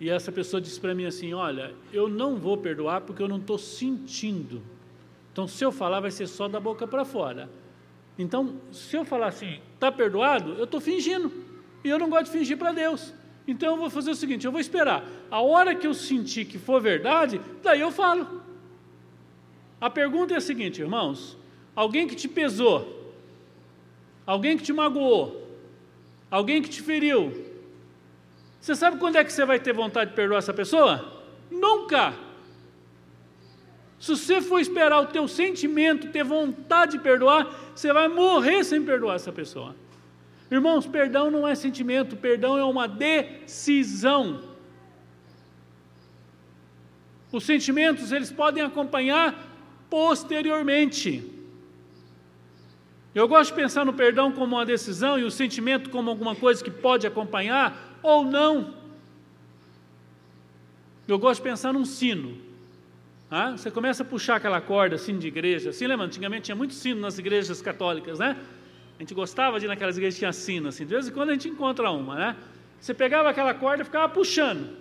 e 0.00 0.08
essa 0.08 0.32
pessoa 0.32 0.60
disse 0.60 0.80
para 0.80 0.94
mim 0.94 1.04
assim: 1.04 1.34
Olha, 1.34 1.74
eu 1.92 2.08
não 2.08 2.36
vou 2.36 2.56
perdoar 2.56 3.02
porque 3.02 3.22
eu 3.22 3.28
não 3.28 3.36
estou 3.36 3.58
sentindo. 3.58 4.62
Então, 5.30 5.46
se 5.46 5.62
eu 5.62 5.70
falar, 5.70 6.00
vai 6.00 6.10
ser 6.10 6.26
só 6.26 6.48
da 6.48 6.58
boca 6.58 6.86
para 6.86 7.04
fora. 7.04 7.50
Então, 8.18 8.56
se 8.72 8.96
eu 8.96 9.04
falar 9.04 9.28
assim, 9.28 9.60
está 9.74 9.92
perdoado, 9.92 10.54
eu 10.54 10.64
estou 10.64 10.80
fingindo. 10.80 11.30
E 11.84 11.88
eu 11.88 11.98
não 11.98 12.10
gosto 12.10 12.26
de 12.26 12.32
fingir 12.32 12.56
para 12.56 12.72
Deus. 12.72 13.14
Então, 13.46 13.74
eu 13.74 13.76
vou 13.76 13.90
fazer 13.90 14.10
o 14.10 14.14
seguinte: 14.14 14.46
eu 14.46 14.52
vou 14.52 14.60
esperar. 14.60 15.04
A 15.30 15.40
hora 15.42 15.74
que 15.74 15.86
eu 15.86 15.92
sentir 15.92 16.46
que 16.46 16.58
for 16.58 16.80
verdade, 16.80 17.40
daí 17.62 17.80
eu 17.80 17.92
falo. 17.92 18.40
A 19.78 19.90
pergunta 19.90 20.32
é 20.32 20.38
a 20.38 20.40
seguinte, 20.40 20.80
irmãos: 20.80 21.36
alguém 21.76 22.08
que 22.08 22.16
te 22.16 22.26
pesou, 22.26 23.14
alguém 24.26 24.56
que 24.56 24.62
te 24.62 24.72
magoou, 24.72 25.39
alguém 26.30 26.62
que 26.62 26.68
te 26.68 26.82
feriu, 26.82 27.50
você 28.60 28.74
sabe 28.74 28.98
quando 28.98 29.16
é 29.16 29.24
que 29.24 29.32
você 29.32 29.44
vai 29.44 29.58
ter 29.58 29.72
vontade 29.72 30.10
de 30.10 30.16
perdoar 30.16 30.38
essa 30.38 30.52
pessoa? 30.52 31.22
Nunca! 31.50 32.14
Se 33.98 34.16
você 34.16 34.40
for 34.40 34.60
esperar 34.60 35.00
o 35.00 35.06
teu 35.06 35.26
sentimento 35.28 36.08
ter 36.08 36.24
vontade 36.24 36.92
de 36.92 36.98
perdoar, 36.98 37.72
você 37.74 37.92
vai 37.92 38.08
morrer 38.08 38.64
sem 38.64 38.82
perdoar 38.82 39.16
essa 39.16 39.32
pessoa. 39.32 39.74
Irmãos, 40.50 40.86
perdão 40.86 41.30
não 41.30 41.46
é 41.46 41.54
sentimento, 41.54 42.16
perdão 42.16 42.58
é 42.58 42.64
uma 42.64 42.88
decisão. 42.88 44.42
Os 47.30 47.44
sentimentos, 47.44 48.10
eles 48.10 48.32
podem 48.32 48.62
acompanhar 48.62 49.46
posteriormente. 49.88 51.39
Eu 53.14 53.26
gosto 53.26 53.50
de 53.50 53.56
pensar 53.56 53.84
no 53.84 53.92
perdão 53.92 54.30
como 54.30 54.56
uma 54.56 54.64
decisão 54.64 55.18
e 55.18 55.24
o 55.24 55.30
sentimento 55.30 55.90
como 55.90 56.10
alguma 56.10 56.36
coisa 56.36 56.62
que 56.62 56.70
pode 56.70 57.06
acompanhar 57.06 57.98
ou 58.02 58.24
não. 58.24 58.74
Eu 61.08 61.18
gosto 61.18 61.42
de 61.42 61.48
pensar 61.48 61.72
num 61.72 61.84
sino. 61.84 62.38
Ah, 63.28 63.52
você 63.52 63.70
começa 63.70 64.02
a 64.02 64.06
puxar 64.06 64.36
aquela 64.36 64.60
corda, 64.60 64.96
sino 64.98 65.18
de 65.18 65.28
igreja, 65.28 65.70
assim, 65.70 65.86
lembra? 65.86 66.06
Antigamente 66.06 66.44
tinha 66.44 66.56
muito 66.56 66.74
sino 66.74 67.00
nas 67.00 67.18
igrejas 67.18 67.60
católicas, 67.60 68.18
né? 68.18 68.36
A 68.96 69.02
gente 69.02 69.14
gostava 69.14 69.58
de 69.58 69.66
ir 69.66 69.68
naquelas 69.68 69.96
igrejas 69.96 70.14
que 70.14 70.20
tinha 70.20 70.32
sino, 70.32 70.68
assim, 70.68 70.84
de 70.84 70.92
vez 70.92 71.08
em 71.08 71.12
quando 71.12 71.30
a 71.30 71.32
gente 71.32 71.48
encontra 71.48 71.90
uma, 71.90 72.16
né? 72.16 72.36
Você 72.80 72.92
pegava 72.92 73.30
aquela 73.30 73.54
corda 73.54 73.82
e 73.82 73.84
ficava 73.84 74.08
puxando, 74.08 74.76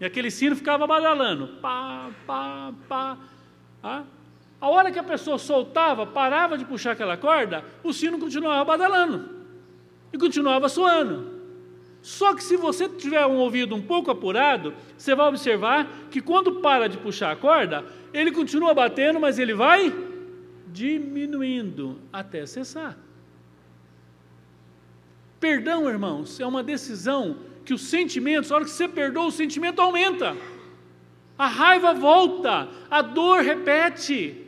e 0.00 0.04
aquele 0.04 0.30
sino 0.30 0.56
ficava 0.56 0.86
badalando, 0.86 1.48
pá, 1.60 2.10
pá, 2.26 2.72
pá. 2.88 3.18
Ah? 3.82 4.04
A 4.60 4.68
hora 4.68 4.90
que 4.90 4.98
a 4.98 5.04
pessoa 5.04 5.38
soltava, 5.38 6.06
parava 6.06 6.58
de 6.58 6.64
puxar 6.64 6.92
aquela 6.92 7.16
corda, 7.16 7.64
o 7.82 7.92
sino 7.92 8.18
continuava 8.18 8.64
badalando, 8.64 9.28
e 10.12 10.18
continuava 10.18 10.68
soando. 10.68 11.38
Só 12.02 12.34
que 12.34 12.42
se 12.42 12.56
você 12.56 12.88
tiver 12.88 13.24
um 13.26 13.36
ouvido 13.36 13.74
um 13.74 13.82
pouco 13.82 14.10
apurado, 14.10 14.74
você 14.96 15.14
vai 15.14 15.28
observar 15.28 15.88
que 16.10 16.20
quando 16.20 16.60
para 16.60 16.88
de 16.88 16.96
puxar 16.98 17.32
a 17.32 17.36
corda, 17.36 17.84
ele 18.12 18.32
continua 18.32 18.72
batendo, 18.72 19.20
mas 19.20 19.38
ele 19.38 19.54
vai 19.54 19.92
diminuindo 20.68 22.00
até 22.12 22.46
cessar. 22.46 22.96
Perdão, 25.40 25.88
irmãos, 25.88 26.40
é 26.40 26.46
uma 26.46 26.62
decisão 26.62 27.38
que 27.64 27.74
os 27.74 27.82
sentimentos, 27.82 28.50
a 28.50 28.56
hora 28.56 28.64
que 28.64 28.70
você 28.70 28.88
perdoa, 28.88 29.26
o 29.26 29.32
sentimento 29.32 29.80
aumenta. 29.80 30.36
A 31.38 31.46
raiva 31.46 31.94
volta, 31.94 32.68
a 32.90 33.02
dor 33.02 33.42
repete. 33.42 34.47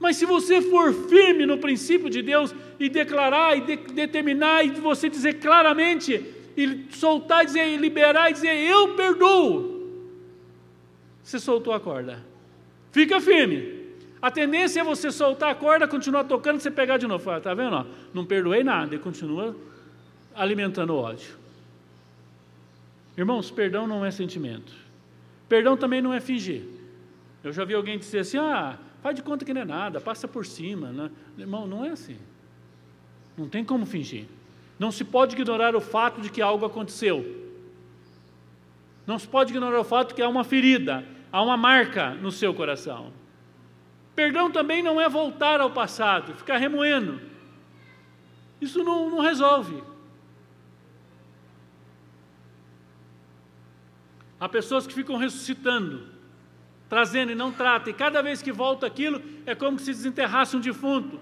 Mas 0.00 0.16
se 0.16 0.24
você 0.24 0.62
for 0.62 0.94
firme 0.94 1.44
no 1.44 1.58
princípio 1.58 2.08
de 2.08 2.22
Deus 2.22 2.54
e 2.78 2.88
declarar 2.88 3.56
e 3.58 3.60
de, 3.60 3.76
determinar 3.92 4.64
e 4.64 4.70
você 4.70 5.10
dizer 5.10 5.34
claramente, 5.34 6.24
e 6.56 6.86
soltar, 6.90 7.44
dizer, 7.44 7.68
e 7.68 7.76
liberar 7.76 8.30
e 8.30 8.32
dizer: 8.32 8.56
Eu 8.56 8.94
perdoo. 8.96 9.78
Você 11.22 11.38
soltou 11.38 11.74
a 11.74 11.78
corda. 11.78 12.24
Fica 12.90 13.20
firme. 13.20 13.78
A 14.22 14.30
tendência 14.30 14.80
é 14.80 14.84
você 14.84 15.10
soltar 15.10 15.50
a 15.50 15.54
corda, 15.54 15.86
continuar 15.86 16.24
tocando 16.24 16.58
e 16.58 16.62
você 16.62 16.70
pegar 16.70 16.96
de 16.96 17.06
novo. 17.06 17.36
Está 17.36 17.54
vendo? 17.54 17.76
Ó, 17.76 17.84
não 18.12 18.24
perdoei 18.24 18.64
nada 18.64 18.94
e 18.94 18.98
continua 18.98 19.54
alimentando 20.34 20.94
o 20.94 20.96
ódio. 20.96 21.38
Irmãos, 23.16 23.50
perdão 23.50 23.86
não 23.86 24.04
é 24.04 24.10
sentimento. 24.10 24.72
Perdão 25.48 25.76
também 25.76 26.00
não 26.00 26.12
é 26.12 26.20
fingir. 26.20 26.62
Eu 27.44 27.52
já 27.52 27.64
vi 27.64 27.74
alguém 27.74 27.98
dizer 27.98 28.20
assim: 28.20 28.38
ah, 28.38 28.78
faz 29.02 29.16
de 29.16 29.22
conta 29.22 29.44
que 29.44 29.54
não 29.54 29.62
é 29.62 29.64
nada, 29.64 30.00
passa 30.00 30.28
por 30.28 30.44
cima. 30.46 30.92
Né? 30.92 31.10
Irmão, 31.38 31.66
não 31.66 31.84
é 31.84 31.90
assim. 31.90 32.18
Não 33.36 33.48
tem 33.48 33.64
como 33.64 33.86
fingir. 33.86 34.26
Não 34.78 34.90
se 34.90 35.04
pode 35.04 35.34
ignorar 35.34 35.74
o 35.76 35.80
fato 35.80 36.20
de 36.20 36.30
que 36.30 36.40
algo 36.40 36.64
aconteceu. 36.64 37.48
Não 39.06 39.18
se 39.18 39.26
pode 39.26 39.50
ignorar 39.50 39.80
o 39.80 39.84
fato 39.84 40.14
que 40.14 40.22
há 40.22 40.28
uma 40.28 40.44
ferida, 40.44 41.04
há 41.32 41.42
uma 41.42 41.56
marca 41.56 42.14
no 42.14 42.30
seu 42.30 42.54
coração. 42.54 43.12
Perdão 44.14 44.50
também 44.50 44.82
não 44.82 45.00
é 45.00 45.08
voltar 45.08 45.60
ao 45.60 45.70
passado, 45.70 46.34
ficar 46.34 46.58
remoendo. 46.58 47.20
Isso 48.60 48.84
não, 48.84 49.10
não 49.10 49.20
resolve. 49.20 49.82
Há 54.38 54.48
pessoas 54.48 54.86
que 54.86 54.94
ficam 54.94 55.16
ressuscitando, 55.16 56.06
trazendo 56.90 57.32
e 57.32 57.34
não 57.34 57.50
tratam, 57.52 57.90
e 57.90 57.94
cada 57.94 58.20
vez 58.20 58.42
que 58.42 58.52
volta 58.52 58.86
aquilo, 58.86 59.22
é 59.46 59.54
como 59.54 59.78
se 59.78 59.92
desenterrasse 59.92 60.56
um 60.56 60.60
defunto. 60.60 61.18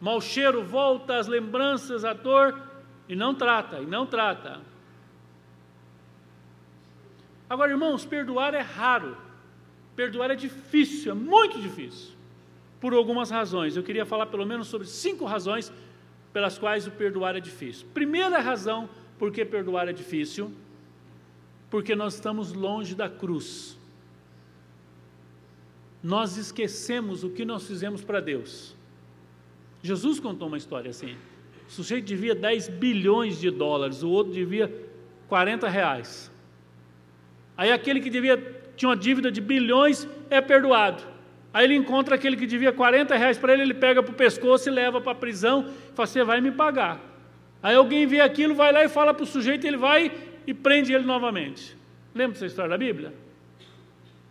Mau 0.00 0.20
cheiro 0.20 0.62
volta, 0.62 1.16
as 1.16 1.26
lembranças, 1.26 2.04
a 2.04 2.12
dor, 2.12 2.56
e 3.08 3.16
não 3.16 3.34
trata, 3.34 3.80
e 3.80 3.86
não 3.86 4.06
trata. 4.06 4.60
Agora, 7.48 7.72
irmãos, 7.72 8.04
perdoar 8.04 8.54
é 8.54 8.60
raro. 8.60 9.16
Perdoar 9.96 10.30
é 10.30 10.36
difícil, 10.36 11.10
é 11.10 11.14
muito 11.14 11.58
difícil. 11.58 12.14
por 12.80 12.94
algumas 12.94 13.30
razões. 13.30 13.76
Eu 13.76 13.82
queria 13.82 14.06
falar 14.06 14.26
pelo 14.26 14.46
menos 14.46 14.66
sobre 14.68 14.86
cinco 14.86 15.24
razões 15.26 15.70
pelas 16.32 16.58
quais 16.58 16.86
o 16.86 16.90
perdoar 16.90 17.36
é 17.36 17.40
difícil. 17.40 17.86
Primeira 17.92 18.40
razão 18.40 18.88
por 19.18 19.30
que 19.30 19.44
perdoar 19.44 19.88
é 19.88 19.92
difícil, 19.92 20.50
porque 21.68 21.94
nós 21.94 22.14
estamos 22.14 22.52
longe 22.52 22.94
da 22.94 23.08
cruz. 23.08 23.78
Nós 26.02 26.36
esquecemos 26.36 27.22
o 27.24 27.30
que 27.30 27.44
nós 27.44 27.66
fizemos 27.66 28.02
para 28.02 28.20
Deus. 28.20 28.74
Jesus 29.82 30.18
contou 30.18 30.48
uma 30.48 30.56
história 30.56 30.90
assim. 30.90 31.16
O 31.68 31.70
sujeito 31.70 32.06
devia 32.06 32.34
10 32.34 32.68
bilhões 32.68 33.38
de 33.38 33.50
dólares, 33.50 34.02
o 34.02 34.10
outro 34.10 34.32
devia 34.32 34.72
40 35.28 35.68
reais. 35.68 36.30
Aí 37.56 37.70
aquele 37.70 38.00
que 38.00 38.10
devia, 38.10 38.36
tinha 38.76 38.88
uma 38.88 38.96
dívida 38.96 39.30
de 39.30 39.40
bilhões 39.40 40.08
é 40.28 40.40
perdoado. 40.40 41.02
Aí 41.52 41.64
ele 41.64 41.74
encontra 41.74 42.14
aquele 42.14 42.36
que 42.36 42.46
devia 42.46 42.72
40 42.72 43.16
reais 43.16 43.36
para 43.36 43.52
ele, 43.52 43.62
ele 43.62 43.74
pega 43.74 44.02
para 44.02 44.12
o 44.12 44.14
pescoço 44.14 44.68
e 44.68 44.72
leva 44.72 45.00
para 45.00 45.12
a 45.12 45.14
prisão 45.14 45.68
fala: 45.94 46.06
Você 46.06 46.24
vai 46.24 46.40
me 46.40 46.50
pagar. 46.50 47.00
Aí 47.62 47.74
alguém 47.74 48.06
vê 48.06 48.20
aquilo, 48.20 48.54
vai 48.54 48.72
lá 48.72 48.84
e 48.84 48.88
fala 48.88 49.12
para 49.12 49.24
o 49.24 49.26
sujeito, 49.26 49.66
ele 49.66 49.76
vai 49.76 50.10
e 50.46 50.54
prende 50.54 50.92
ele 50.92 51.04
novamente. 51.04 51.76
Lembra 52.14 52.32
dessa 52.32 52.46
história 52.46 52.70
da 52.70 52.78
Bíblia? 52.78 53.12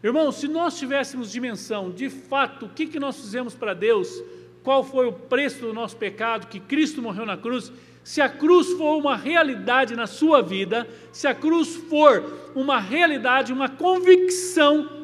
Irmão, 0.03 0.31
se 0.31 0.47
nós 0.47 0.77
tivéssemos 0.77 1.31
dimensão 1.31 1.91
de 1.91 2.09
fato 2.09 2.65
o 2.65 2.69
que, 2.69 2.87
que 2.87 2.99
nós 2.99 3.17
fizemos 3.19 3.53
para 3.53 3.73
Deus, 3.73 4.23
qual 4.63 4.83
foi 4.83 5.07
o 5.07 5.13
preço 5.13 5.61
do 5.61 5.73
nosso 5.73 5.97
pecado, 5.97 6.47
que 6.47 6.59
Cristo 6.59 7.01
morreu 7.01 7.25
na 7.25 7.35
cruz, 7.35 7.71
se 8.03 8.21
a 8.21 8.29
cruz 8.29 8.71
for 8.73 8.97
uma 8.97 9.15
realidade 9.15 9.95
na 9.95 10.07
sua 10.07 10.41
vida, 10.41 10.87
se 11.11 11.27
a 11.27 11.35
cruz 11.35 11.75
for 11.75 12.51
uma 12.55 12.79
realidade, 12.79 13.51
uma 13.51 13.67
convicção 13.67 14.99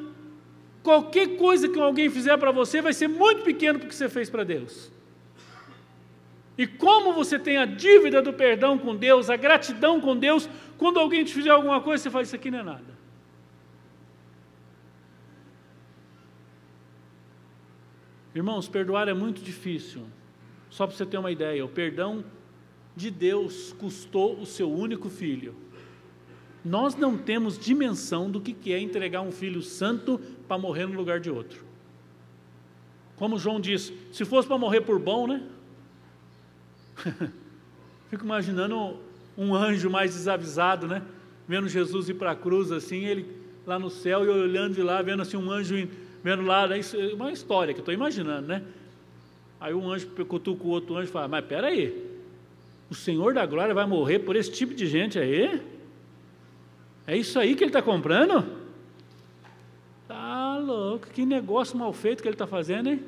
Qualquer 0.85 1.35
coisa 1.37 1.67
que 1.67 1.79
alguém 1.79 2.11
fizer 2.11 2.37
para 2.37 2.51
você 2.51 2.79
vai 2.79 2.93
ser 2.93 3.07
muito 3.07 3.41
pequeno 3.41 3.79
porque 3.79 3.95
você 3.95 4.07
fez 4.07 4.29
para 4.29 4.43
Deus. 4.43 4.91
E 6.55 6.67
como 6.67 7.11
você 7.11 7.39
tem 7.39 7.57
a 7.57 7.65
dívida 7.65 8.21
do 8.21 8.31
perdão 8.31 8.77
com 8.77 8.95
Deus, 8.95 9.27
a 9.27 9.35
gratidão 9.35 9.99
com 9.99 10.15
Deus, 10.15 10.47
quando 10.77 10.99
alguém 10.99 11.23
te 11.23 11.33
fizer 11.33 11.49
alguma 11.49 11.81
coisa, 11.81 12.03
você 12.03 12.11
fala: 12.11 12.23
Isso 12.23 12.35
aqui 12.35 12.51
não 12.51 12.59
é 12.59 12.63
nada. 12.63 12.94
Irmãos, 18.35 18.67
perdoar 18.67 19.07
é 19.07 19.13
muito 19.13 19.41
difícil. 19.41 20.03
Só 20.69 20.85
para 20.85 20.95
você 20.95 21.05
ter 21.05 21.17
uma 21.17 21.31
ideia, 21.31 21.65
o 21.65 21.69
perdão 21.69 22.23
de 22.95 23.09
Deus 23.09 23.73
custou 23.73 24.39
o 24.39 24.45
seu 24.45 24.69
único 24.71 25.09
filho 25.09 25.55
nós 26.65 26.95
não 26.95 27.15
temos 27.15 27.59
dimensão 27.59 28.29
do 28.29 28.41
que 28.41 28.73
é 28.73 28.79
entregar 28.79 29.21
um 29.21 29.31
filho 29.31 29.61
santo 29.61 30.19
para 30.47 30.57
morrer 30.57 30.87
no 30.87 30.95
lugar 30.95 31.19
de 31.19 31.29
outro. 31.29 31.63
Como 33.15 33.37
João 33.37 33.61
disse, 33.61 33.95
se 34.11 34.25
fosse 34.25 34.47
para 34.47 34.57
morrer 34.57 34.81
por 34.81 34.97
bom, 34.99 35.27
né? 35.27 35.43
Fico 38.09 38.25
imaginando 38.25 38.99
um 39.37 39.53
anjo 39.53 39.91
mais 39.91 40.15
desavisado, 40.15 40.87
né? 40.87 41.03
Vendo 41.47 41.69
Jesus 41.69 42.09
ir 42.09 42.15
para 42.15 42.31
a 42.31 42.35
cruz 42.35 42.71
assim, 42.71 43.05
ele 43.05 43.27
lá 43.63 43.77
no 43.77 43.91
céu 43.91 44.25
e 44.25 44.27
olhando 44.27 44.73
de 44.73 44.81
lá, 44.81 45.03
vendo 45.03 45.21
assim 45.21 45.37
um 45.37 45.51
anjo 45.51 45.87
vendo 46.25 46.41
lá, 46.41 46.67
né? 46.67 46.79
é 46.79 47.13
uma 47.13 47.31
história 47.31 47.71
que 47.71 47.79
eu 47.79 47.83
estou 47.83 47.93
imaginando, 47.93 48.47
né? 48.47 48.63
Aí 49.59 49.75
um 49.75 49.91
anjo 49.91 50.07
cutuca 50.25 50.63
o 50.63 50.69
outro 50.69 50.95
anjo 50.95 51.07
e 51.07 51.11
fala: 51.11 51.27
Mas 51.27 51.45
peraí, 51.45 52.03
o 52.89 52.95
Senhor 52.95 53.35
da 53.35 53.45
glória 53.45 53.75
vai 53.75 53.85
morrer 53.85 54.17
por 54.17 54.35
esse 54.35 54.51
tipo 54.51 54.73
de 54.73 54.87
gente 54.87 55.19
aí? 55.19 55.61
É 57.05 57.15
isso 57.15 57.37
aí 57.37 57.53
que 57.53 57.63
ele 57.63 57.69
está 57.69 57.79
comprando? 57.79 58.43
Tá 60.07 60.57
louco, 60.57 61.05
que 61.09 61.23
negócio 61.27 61.77
mal 61.77 61.93
feito 61.93 62.23
que 62.23 62.27
ele 62.27 62.33
está 62.33 62.47
fazendo, 62.47 62.89
hein? 62.89 63.03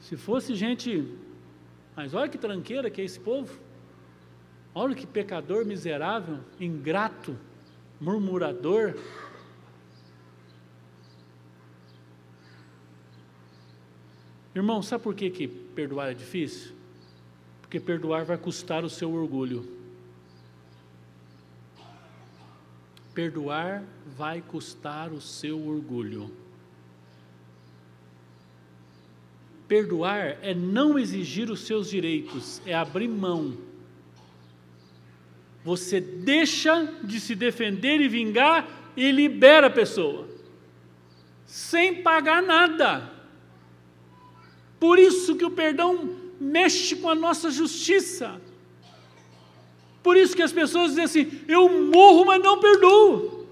Se 0.00 0.16
fosse 0.16 0.54
gente. 0.54 1.06
Mas 1.94 2.14
olha 2.14 2.30
que 2.30 2.38
tranqueira 2.38 2.88
que 2.88 3.02
é 3.02 3.04
esse 3.04 3.20
povo. 3.20 3.54
Olha 4.74 4.94
que 4.94 5.06
pecador 5.06 5.66
miserável, 5.66 6.38
ingrato, 6.58 7.36
murmurador. 8.00 8.94
Irmão, 14.54 14.82
sabe 14.82 15.02
por 15.02 15.14
que, 15.14 15.30
que 15.30 15.48
perdoar 15.48 16.12
é 16.12 16.14
difícil? 16.14 16.72
Porque 17.60 17.80
perdoar 17.80 18.24
vai 18.24 18.38
custar 18.38 18.84
o 18.84 18.90
seu 18.90 19.12
orgulho. 19.12 19.68
Perdoar 23.12 23.82
vai 24.16 24.40
custar 24.40 25.12
o 25.12 25.20
seu 25.20 25.66
orgulho. 25.66 26.30
Perdoar 29.66 30.38
é 30.42 30.54
não 30.54 30.98
exigir 30.98 31.50
os 31.50 31.60
seus 31.60 31.88
direitos, 31.88 32.60
é 32.66 32.74
abrir 32.74 33.08
mão. 33.08 33.56
Você 35.64 36.00
deixa 36.00 36.84
de 37.02 37.18
se 37.18 37.34
defender 37.34 38.00
e 38.00 38.08
vingar 38.08 38.68
e 38.96 39.10
libera 39.10 39.68
a 39.68 39.70
pessoa, 39.70 40.28
sem 41.46 42.02
pagar 42.02 42.42
nada. 42.42 43.13
Por 44.78 44.98
isso 44.98 45.36
que 45.36 45.44
o 45.44 45.50
perdão 45.50 46.10
mexe 46.40 46.96
com 46.96 47.08
a 47.08 47.14
nossa 47.14 47.50
justiça. 47.50 48.40
Por 50.02 50.16
isso 50.16 50.36
que 50.36 50.42
as 50.42 50.52
pessoas 50.52 50.90
dizem 50.90 51.04
assim: 51.04 51.40
eu 51.48 51.68
morro, 51.68 52.26
mas 52.26 52.42
não 52.42 52.60
perdoo. 52.60 53.46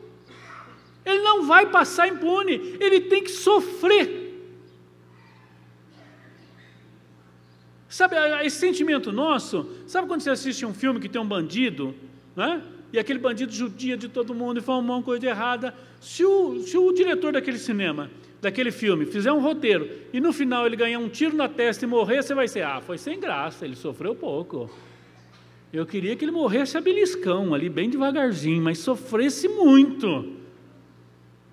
Ele 1.04 1.22
não 1.22 1.44
vai 1.44 1.66
passar 1.66 2.08
impune, 2.08 2.76
ele 2.78 3.00
tem 3.00 3.24
que 3.24 3.30
sofrer. 3.30 4.20
Sabe, 7.88 8.16
esse 8.44 8.56
sentimento 8.56 9.12
nosso, 9.12 9.68
sabe 9.86 10.08
quando 10.08 10.22
você 10.22 10.30
assiste 10.30 10.64
um 10.64 10.72
filme 10.72 10.98
que 10.98 11.08
tem 11.08 11.20
um 11.20 11.26
bandido, 11.26 11.94
né? 12.34 12.62
e 12.92 12.98
aquele 12.98 13.18
bandido 13.18 13.52
judia 13.52 13.96
de 13.96 14.08
todo 14.08 14.34
mundo 14.34 14.58
e 14.58 14.62
faz 14.62 14.78
uma 14.78 15.02
coisa 15.02 15.26
errada. 15.26 15.74
Se 16.00 16.24
o, 16.24 16.62
se 16.62 16.76
o 16.76 16.92
diretor 16.92 17.32
daquele 17.32 17.58
cinema, 17.58 18.10
daquele 18.42 18.72
filme, 18.72 19.06
fizer 19.06 19.32
um 19.32 19.40
roteiro 19.40 19.88
e 20.12 20.20
no 20.20 20.32
final 20.32 20.66
ele 20.66 20.74
ganhar 20.74 20.98
um 20.98 21.08
tiro 21.08 21.36
na 21.36 21.48
testa 21.48 21.84
e 21.84 21.88
morrer, 21.88 22.24
você 22.24 22.34
vai 22.34 22.48
ser, 22.48 22.62
ah, 22.62 22.80
foi 22.80 22.98
sem 22.98 23.20
graça, 23.20 23.64
ele 23.64 23.76
sofreu 23.76 24.16
pouco. 24.16 24.68
Eu 25.72 25.86
queria 25.86 26.16
que 26.16 26.24
ele 26.24 26.32
morresse 26.32 26.76
a 26.76 26.80
beliscão, 26.80 27.54
ali 27.54 27.68
bem 27.68 27.88
devagarzinho, 27.88 28.60
mas 28.60 28.78
sofresse 28.78 29.46
muito. 29.46 30.34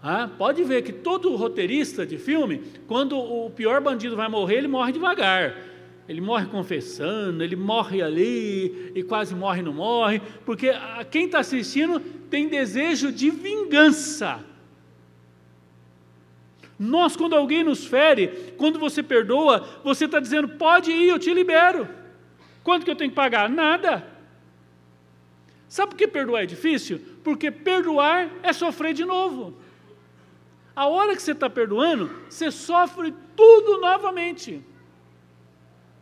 Ah, 0.01 0.27
pode 0.35 0.63
ver 0.63 0.81
que 0.81 0.91
todo 0.91 1.35
roteirista 1.35 2.07
de 2.07 2.17
filme, 2.17 2.63
quando 2.87 3.17
o 3.17 3.51
pior 3.51 3.79
bandido 3.79 4.15
vai 4.15 4.27
morrer, 4.27 4.55
ele 4.55 4.67
morre 4.67 4.91
devagar. 4.91 5.55
Ele 6.07 6.21
morre 6.21 6.47
confessando, 6.47 7.43
ele 7.43 7.55
morre 7.55 8.01
ali 8.01 8.91
e 8.95 9.03
quase 9.03 9.35
morre 9.35 9.61
não 9.61 9.73
morre, 9.73 10.19
porque 10.43 10.71
quem 11.11 11.25
está 11.25 11.37
assistindo 11.39 11.99
tem 12.31 12.49
desejo 12.49 13.11
de 13.11 13.29
vingança. 13.29 14.43
Nós, 16.79 17.17
quando 17.17 17.35
alguém 17.35 17.61
nos 17.61 17.85
fere, 17.85 18.53
quando 18.57 18.79
você 18.79 19.03
perdoa, 19.03 19.67
você 19.83 20.05
está 20.05 20.17
dizendo: 20.17 20.47
pode 20.47 20.89
ir, 20.89 21.09
eu 21.09 21.19
te 21.19 21.33
libero. 21.33 21.85
Quanto 22.63 22.85
que 22.85 22.91
eu 22.91 22.95
tenho 22.95 23.09
que 23.09 23.15
pagar? 23.15 23.49
Nada. 23.49 24.07
Sabe 25.67 25.91
por 25.91 25.97
que 25.97 26.07
perdoar 26.07 26.43
é 26.43 26.45
difícil? 26.45 27.01
Porque 27.23 27.51
perdoar 27.51 28.29
é 28.41 28.53
sofrer 28.53 28.93
de 28.93 29.03
novo. 29.03 29.55
A 30.73 30.87
hora 30.87 31.15
que 31.15 31.21
você 31.21 31.33
está 31.33 31.49
perdoando, 31.49 32.09
você 32.29 32.49
sofre 32.49 33.13
tudo 33.35 33.81
novamente. 33.81 34.63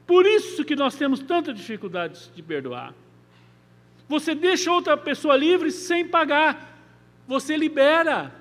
Por 0.06 0.26
isso 0.26 0.64
que 0.64 0.76
nós 0.76 0.96
temos 0.96 1.20
tanta 1.20 1.52
dificuldade 1.52 2.32
de 2.36 2.44
perdoar. 2.44 2.94
Você 4.08 4.36
deixa 4.36 4.72
outra 4.72 4.96
pessoa 4.96 5.36
livre 5.36 5.72
sem 5.72 6.08
pagar. 6.08 6.80
Você 7.28 7.58
libera. 7.58 8.32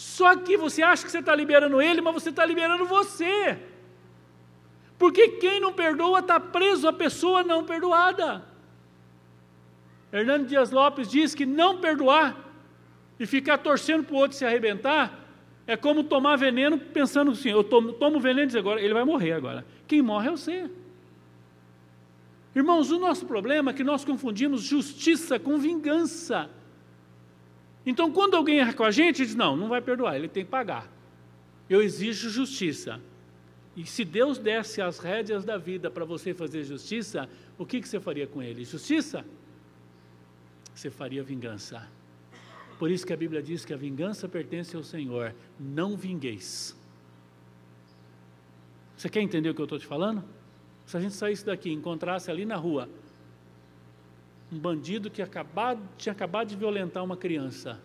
Só 0.00 0.34
que 0.34 0.56
você 0.56 0.82
acha 0.82 1.04
que 1.04 1.10
você 1.10 1.18
está 1.18 1.36
liberando 1.36 1.78
ele, 1.78 2.00
mas 2.00 2.14
você 2.14 2.30
está 2.30 2.46
liberando 2.46 2.86
você. 2.86 3.58
Porque 4.98 5.28
quem 5.32 5.60
não 5.60 5.74
perdoa 5.74 6.20
está 6.20 6.40
preso 6.40 6.88
à 6.88 6.92
pessoa 6.92 7.42
não 7.42 7.66
perdoada. 7.66 8.42
Hernando 10.10 10.46
Dias 10.46 10.70
Lopes 10.70 11.06
diz 11.06 11.34
que 11.34 11.44
não 11.44 11.82
perdoar 11.82 12.34
e 13.18 13.26
ficar 13.26 13.58
torcendo 13.58 14.02
para 14.02 14.14
o 14.14 14.18
outro 14.18 14.38
se 14.38 14.46
arrebentar 14.46 15.22
é 15.66 15.76
como 15.76 16.02
tomar 16.02 16.36
veneno 16.36 16.78
pensando 16.78 17.32
assim: 17.32 17.50
eu 17.50 17.62
tomo, 17.62 17.92
tomo 17.92 18.18
veneno 18.18 18.44
e 18.44 18.46
diz 18.46 18.56
agora, 18.56 18.80
ele 18.80 18.94
vai 18.94 19.04
morrer 19.04 19.32
agora. 19.32 19.66
Quem 19.86 20.00
morre 20.00 20.28
é 20.28 20.30
você. 20.30 20.70
Irmãos, 22.56 22.90
o 22.90 22.98
nosso 22.98 23.26
problema 23.26 23.70
é 23.70 23.74
que 23.74 23.84
nós 23.84 24.02
confundimos 24.02 24.62
justiça 24.62 25.38
com 25.38 25.58
vingança. 25.58 26.48
Então, 27.84 28.12
quando 28.12 28.36
alguém 28.36 28.60
erra 28.60 28.72
com 28.72 28.84
a 28.84 28.90
gente, 28.90 29.24
diz: 29.24 29.34
não, 29.34 29.56
não 29.56 29.68
vai 29.68 29.80
perdoar, 29.80 30.16
ele 30.16 30.28
tem 30.28 30.44
que 30.44 30.50
pagar. 30.50 30.90
Eu 31.68 31.82
exijo 31.82 32.28
justiça. 32.28 33.00
E 33.76 33.86
se 33.86 34.04
Deus 34.04 34.38
desse 34.38 34.82
as 34.82 34.98
rédeas 34.98 35.44
da 35.44 35.56
vida 35.56 35.90
para 35.90 36.04
você 36.04 36.34
fazer 36.34 36.64
justiça, 36.64 37.28
o 37.56 37.64
que, 37.64 37.80
que 37.80 37.88
você 37.88 38.00
faria 38.00 38.26
com 38.26 38.42
ele? 38.42 38.64
Justiça? 38.64 39.24
Você 40.74 40.90
faria 40.90 41.22
vingança. 41.22 41.88
Por 42.78 42.90
isso 42.90 43.06
que 43.06 43.12
a 43.12 43.16
Bíblia 43.16 43.42
diz 43.42 43.64
que 43.64 43.72
a 43.72 43.76
vingança 43.76 44.28
pertence 44.28 44.74
ao 44.74 44.82
Senhor. 44.82 45.34
Não 45.58 45.96
vingueis. 45.96 46.76
Você 48.96 49.08
quer 49.08 49.20
entender 49.20 49.50
o 49.50 49.54
que 49.54 49.60
eu 49.60 49.64
estou 49.64 49.78
te 49.78 49.86
falando? 49.86 50.24
Se 50.84 50.96
a 50.96 51.00
gente 51.00 51.14
saísse 51.14 51.44
daqui 51.44 51.70
e 51.70 51.72
encontrasse 51.72 52.30
ali 52.30 52.44
na 52.44 52.56
rua 52.56 52.88
um 54.52 54.58
bandido 54.58 55.10
que 55.10 55.22
acabado, 55.22 55.80
tinha 55.96 56.12
acabado 56.12 56.48
de 56.48 56.56
violentar 56.56 57.04
uma 57.04 57.16
criança, 57.16 57.80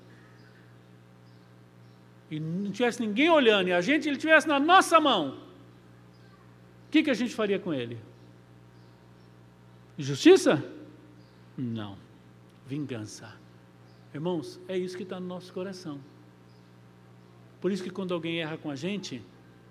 e 2.29 2.39
não 2.39 2.71
tivesse 2.71 3.01
ninguém 3.01 3.29
olhando, 3.29 3.69
e 3.69 3.73
a 3.73 3.81
gente 3.81 4.07
ele 4.07 4.17
tivesse 4.17 4.47
na 4.47 4.59
nossa 4.59 4.99
mão, 4.99 5.37
o 6.87 6.91
que, 6.91 7.03
que 7.03 7.11
a 7.11 7.13
gente 7.13 7.35
faria 7.35 7.59
com 7.59 7.73
ele? 7.73 7.99
Justiça? 9.97 10.63
Não. 11.57 11.97
Vingança. 12.67 13.33
Irmãos, 14.13 14.59
é 14.67 14.77
isso 14.77 14.97
que 14.97 15.03
está 15.03 15.19
no 15.19 15.27
nosso 15.27 15.53
coração. 15.53 15.99
Por 17.61 17.71
isso 17.71 17.83
que 17.83 17.89
quando 17.89 18.13
alguém 18.13 18.41
erra 18.41 18.57
com 18.57 18.69
a 18.69 18.75
gente, 18.75 19.21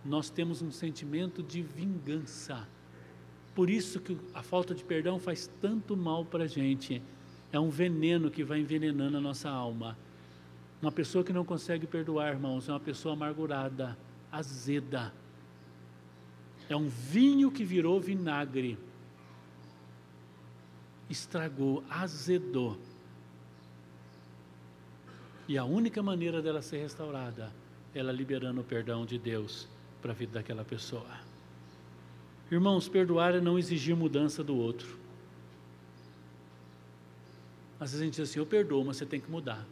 nós 0.04 0.30
temos 0.30 0.62
um 0.62 0.70
sentimento 0.70 1.42
de 1.42 1.62
vingança. 1.62 2.68
Por 3.54 3.70
isso 3.70 4.00
que 4.00 4.18
a 4.34 4.42
falta 4.42 4.74
de 4.74 4.82
perdão 4.82 5.18
faz 5.18 5.50
tanto 5.60 5.96
mal 5.96 6.24
para 6.24 6.44
a 6.44 6.46
gente. 6.46 7.00
É 7.52 7.60
um 7.60 7.70
veneno 7.70 8.30
que 8.30 8.42
vai 8.42 8.58
envenenando 8.60 9.16
a 9.16 9.20
nossa 9.20 9.48
alma. 9.48 9.96
Uma 10.82 10.90
pessoa 10.90 11.22
que 11.22 11.32
não 11.32 11.44
consegue 11.44 11.86
perdoar, 11.86 12.32
irmãos, 12.32 12.68
é 12.68 12.72
uma 12.72 12.80
pessoa 12.80 13.14
amargurada, 13.14 13.96
azeda. 14.30 15.12
É 16.68 16.74
um 16.74 16.88
vinho 16.88 17.50
que 17.50 17.64
virou 17.64 18.00
vinagre. 18.00 18.76
Estragou, 21.08 21.84
azedou. 21.88 22.76
E 25.46 25.56
a 25.56 25.64
única 25.64 26.02
maneira 26.02 26.42
dela 26.42 26.60
ser 26.60 26.78
restaurada 26.78 27.52
é 27.94 28.00
ela 28.00 28.10
liberando 28.10 28.62
o 28.62 28.64
perdão 28.64 29.06
de 29.06 29.18
Deus 29.18 29.68
para 30.02 30.12
a 30.12 30.14
vida 30.14 30.32
daquela 30.32 30.64
pessoa. 30.64 31.33
Irmãos, 32.50 32.88
perdoar 32.88 33.34
é 33.34 33.40
não 33.40 33.58
exigir 33.58 33.96
mudança 33.96 34.44
do 34.44 34.56
outro. 34.56 34.98
Às 37.80 37.90
vezes 37.90 38.02
a 38.02 38.04
gente 38.04 38.14
diz 38.14 38.30
assim: 38.30 38.38
eu 38.38 38.46
perdoo, 38.46 38.84
mas 38.84 38.96
você 38.96 39.06
tem 39.06 39.20
que 39.20 39.30
mudar. 39.30 39.66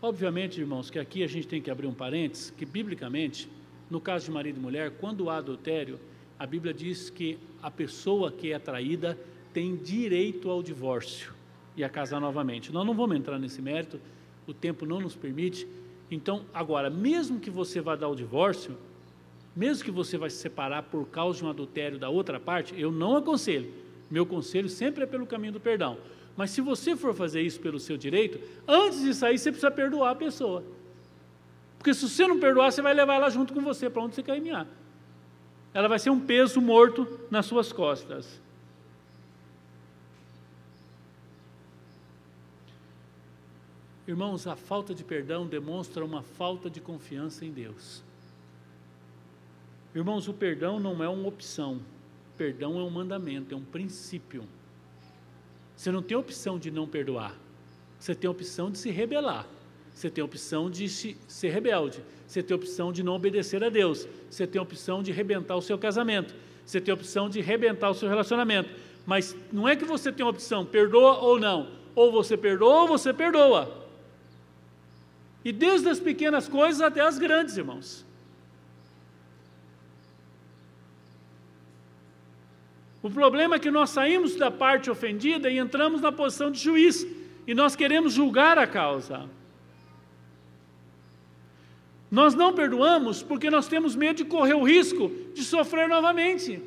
Obviamente, 0.00 0.60
irmãos, 0.60 0.90
que 0.90 0.98
aqui 0.98 1.22
a 1.22 1.28
gente 1.28 1.46
tem 1.46 1.62
que 1.62 1.70
abrir 1.70 1.86
um 1.86 1.94
parênteses, 1.94 2.50
que 2.50 2.66
biblicamente, 2.66 3.48
no 3.88 4.00
caso 4.00 4.24
de 4.24 4.30
marido 4.32 4.58
e 4.58 4.60
mulher, 4.60 4.90
quando 4.98 5.30
há 5.30 5.36
adultério, 5.36 6.00
a 6.38 6.44
Bíblia 6.44 6.74
diz 6.74 7.08
que 7.08 7.38
a 7.62 7.70
pessoa 7.70 8.32
que 8.32 8.52
é 8.52 8.58
traída 8.58 9.16
tem 9.52 9.76
direito 9.76 10.50
ao 10.50 10.62
divórcio 10.62 11.32
e 11.76 11.84
a 11.84 11.88
casar 11.88 12.20
novamente. 12.20 12.72
Nós 12.72 12.84
não 12.84 12.94
vamos 12.94 13.16
entrar 13.16 13.38
nesse 13.38 13.62
mérito, 13.62 14.00
o 14.46 14.52
tempo 14.52 14.84
não 14.84 15.00
nos 15.00 15.14
permite. 15.14 15.68
Então, 16.10 16.44
agora, 16.52 16.90
mesmo 16.90 17.38
que 17.38 17.48
você 17.48 17.80
vá 17.80 17.94
dar 17.94 18.08
o 18.08 18.16
divórcio, 18.16 18.76
mesmo 19.54 19.84
que 19.84 19.90
você 19.90 20.16
vai 20.16 20.30
se 20.30 20.36
separar 20.36 20.84
por 20.84 21.06
causa 21.06 21.38
de 21.38 21.44
um 21.44 21.50
adultério 21.50 21.98
da 21.98 22.08
outra 22.08 22.40
parte, 22.40 22.78
eu 22.78 22.90
não 22.90 23.16
aconselho. 23.16 23.72
Meu 24.10 24.24
conselho 24.24 24.68
sempre 24.68 25.04
é 25.04 25.06
pelo 25.06 25.26
caminho 25.26 25.52
do 25.52 25.60
perdão. 25.60 25.98
Mas 26.36 26.50
se 26.50 26.60
você 26.60 26.96
for 26.96 27.14
fazer 27.14 27.42
isso 27.42 27.60
pelo 27.60 27.78
seu 27.78 27.96
direito, 27.96 28.40
antes 28.66 29.02
de 29.02 29.14
sair 29.14 29.38
você 29.38 29.50
precisa 29.50 29.70
perdoar 29.70 30.12
a 30.12 30.14
pessoa. 30.14 30.64
Porque 31.76 31.92
se 31.92 32.08
você 32.08 32.26
não 32.26 32.38
perdoar, 32.38 32.72
você 32.72 32.80
vai 32.80 32.94
levar 32.94 33.14
ela 33.14 33.28
junto 33.28 33.52
com 33.52 33.60
você 33.60 33.90
para 33.90 34.02
onde 34.02 34.14
você 34.14 34.22
caminhar. 34.22 34.66
Ela 35.74 35.88
vai 35.88 35.98
ser 35.98 36.10
um 36.10 36.20
peso 36.20 36.60
morto 36.60 37.20
nas 37.30 37.46
suas 37.46 37.72
costas. 37.72 38.40
Irmãos, 44.06 44.46
a 44.46 44.56
falta 44.56 44.94
de 44.94 45.04
perdão 45.04 45.46
demonstra 45.46 46.04
uma 46.04 46.22
falta 46.22 46.68
de 46.68 46.80
confiança 46.80 47.44
em 47.44 47.50
Deus. 47.50 48.02
Irmãos, 49.94 50.26
o 50.26 50.32
perdão 50.32 50.80
não 50.80 51.02
é 51.02 51.08
uma 51.08 51.28
opção, 51.28 51.80
perdão 52.36 52.78
é 52.78 52.82
um 52.82 52.90
mandamento, 52.90 53.54
é 53.54 53.56
um 53.56 53.64
princípio. 53.64 54.44
Você 55.76 55.90
não 55.90 56.02
tem 56.02 56.16
opção 56.16 56.58
de 56.58 56.70
não 56.70 56.86
perdoar. 56.86 57.36
Você 57.98 58.14
tem 58.14 58.28
opção 58.28 58.70
de 58.70 58.78
se 58.78 58.90
rebelar. 58.90 59.46
Você 59.92 60.08
tem 60.08 60.24
opção 60.24 60.70
de 60.70 60.88
se, 60.88 61.16
ser 61.28 61.50
rebelde. 61.50 62.02
Você 62.26 62.42
tem 62.42 62.54
opção 62.54 62.92
de 62.92 63.02
não 63.02 63.14
obedecer 63.14 63.62
a 63.62 63.68
Deus. 63.68 64.08
Você 64.30 64.46
tem 64.46 64.60
opção 64.60 65.02
de 65.02 65.12
rebentar 65.12 65.56
o 65.56 65.62
seu 65.62 65.78
casamento. 65.78 66.34
Você 66.64 66.80
tem 66.80 66.94
opção 66.94 67.28
de 67.28 67.40
rebentar 67.40 67.90
o 67.90 67.94
seu 67.94 68.08
relacionamento. 68.08 68.70
Mas 69.04 69.36
não 69.52 69.68
é 69.68 69.76
que 69.76 69.84
você 69.84 70.10
tem 70.10 70.24
opção, 70.24 70.64
perdoa 70.64 71.18
ou 71.18 71.38
não. 71.38 71.68
Ou 71.94 72.10
você 72.10 72.36
perdoa 72.36 72.82
ou 72.82 72.88
você 72.88 73.12
perdoa. 73.12 73.86
E 75.44 75.52
desde 75.52 75.88
as 75.88 76.00
pequenas 76.00 76.48
coisas 76.48 76.80
até 76.80 77.00
as 77.00 77.18
grandes, 77.18 77.56
irmãos. 77.56 78.06
O 83.02 83.10
problema 83.10 83.56
é 83.56 83.58
que 83.58 83.70
nós 83.70 83.90
saímos 83.90 84.36
da 84.36 84.50
parte 84.50 84.90
ofendida 84.90 85.50
e 85.50 85.58
entramos 85.58 86.00
na 86.00 86.12
posição 86.12 86.50
de 86.50 86.60
juiz, 86.60 87.04
e 87.46 87.52
nós 87.52 87.74
queremos 87.74 88.12
julgar 88.12 88.56
a 88.58 88.66
causa. 88.66 89.28
Nós 92.08 92.34
não 92.34 92.52
perdoamos 92.52 93.22
porque 93.22 93.50
nós 93.50 93.66
temos 93.66 93.96
medo 93.96 94.18
de 94.18 94.24
correr 94.24 94.54
o 94.54 94.62
risco 94.62 95.10
de 95.34 95.42
sofrer 95.42 95.88
novamente. 95.88 96.62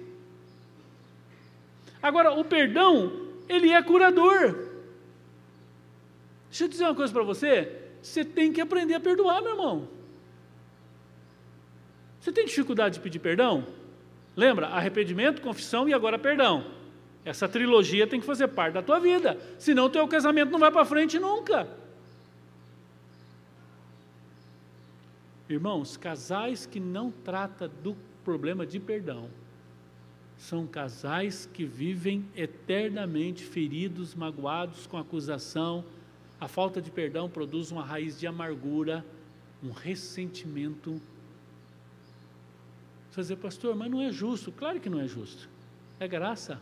Agora, 2.02 2.34
o 2.34 2.44
perdão, 2.44 3.12
ele 3.48 3.70
é 3.70 3.82
curador. 3.82 4.70
Deixa 6.50 6.66
eu 6.66 6.68
dizer 6.68 6.84
uma 6.84 6.96
coisa 6.96 7.14
para 7.14 7.24
você. 7.24 7.72
Você 8.02 8.26
tem 8.26 8.52
que 8.52 8.60
aprender 8.60 8.96
a 8.96 9.00
perdoar, 9.00 9.42
meu 9.42 9.52
irmão. 9.52 9.88
Você 12.20 12.32
tem 12.32 12.46
dificuldade 12.46 12.96
de 12.96 13.02
pedir 13.02 13.20
perdão? 13.20 13.68
Lembra? 14.36 14.68
Arrependimento, 14.68 15.42
confissão 15.42 15.88
e 15.88 15.94
agora 15.94 16.20
perdão. 16.20 16.66
Essa 17.24 17.48
trilogia 17.48 18.06
tem 18.06 18.20
que 18.20 18.26
fazer 18.26 18.48
parte 18.50 18.74
da 18.74 18.82
tua 18.82 19.00
vida. 19.00 19.40
Senão 19.58 19.86
o 19.86 19.90
teu 19.90 20.08
casamento 20.08 20.52
não 20.52 20.60
vai 20.60 20.72
para 20.72 20.86
frente 20.86 21.18
nunca. 21.18 21.68
Irmãos, 25.50 25.96
casais 25.96 26.66
que 26.66 26.80
não 26.80 27.12
tratam 27.12 27.70
do 27.82 27.96
problema 28.24 28.66
de 28.66 28.80
perdão 28.80 29.30
são 30.38 30.68
casais 30.68 31.50
que 31.52 31.66
vivem 31.66 32.26
eternamente 32.36 33.44
feridos, 33.44 34.14
magoados 34.14 34.86
com 34.86 34.98
acusação. 34.98 35.84
A 36.40 36.48
falta 36.48 36.82
de 36.82 36.92
perdão 36.92 37.30
produz 37.30 37.72
uma 37.72 37.84
raiz 37.84 38.20
de 38.20 38.28
amargura, 38.28 39.06
um 39.64 39.72
ressentimento 39.72 41.02
dizer, 43.22 43.38
pastor, 43.38 43.76
mas 43.76 43.90
não 43.90 44.02
é 44.02 44.12
justo. 44.12 44.52
Claro 44.52 44.80
que 44.80 44.90
não 44.90 45.00
é 45.00 45.08
justo. 45.08 45.50
É 46.00 46.08
graça. 46.08 46.60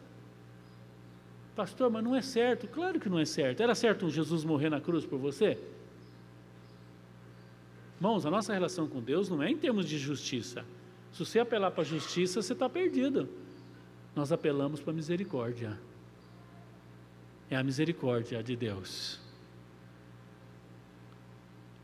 Pastor, 1.56 1.90
mas 1.90 2.04
não 2.04 2.16
é 2.16 2.22
certo. 2.22 2.68
Claro 2.68 3.00
que 3.00 3.10
não 3.10 3.20
é 3.20 3.26
certo. 3.26 3.62
Era 3.62 3.76
certo 3.76 4.10
Jesus 4.10 4.44
morrer 4.44 4.70
na 4.70 4.82
cruz 4.82 5.06
por 5.06 5.20
você? 5.20 5.58
Irmãos, 7.96 8.26
a 8.26 8.32
nossa 8.32 8.54
relação 8.54 8.88
com 8.88 9.02
Deus 9.02 9.30
não 9.30 9.42
é 9.42 9.50
em 9.50 9.58
termos 9.58 9.88
de 9.88 9.98
justiça. 9.98 10.66
Se 11.12 11.24
você 11.24 11.40
apelar 11.40 11.72
para 11.72 11.84
a 11.84 11.86
justiça, 11.86 12.42
você 12.42 12.54
está 12.54 12.68
perdido. 12.68 13.30
Nós 14.16 14.32
apelamos 14.32 14.82
para 14.82 14.92
a 14.92 14.96
misericórdia. 14.96 15.80
É 17.50 17.56
a 17.56 17.64
misericórdia 17.64 18.44
de 18.44 18.56
Deus. 18.56 19.20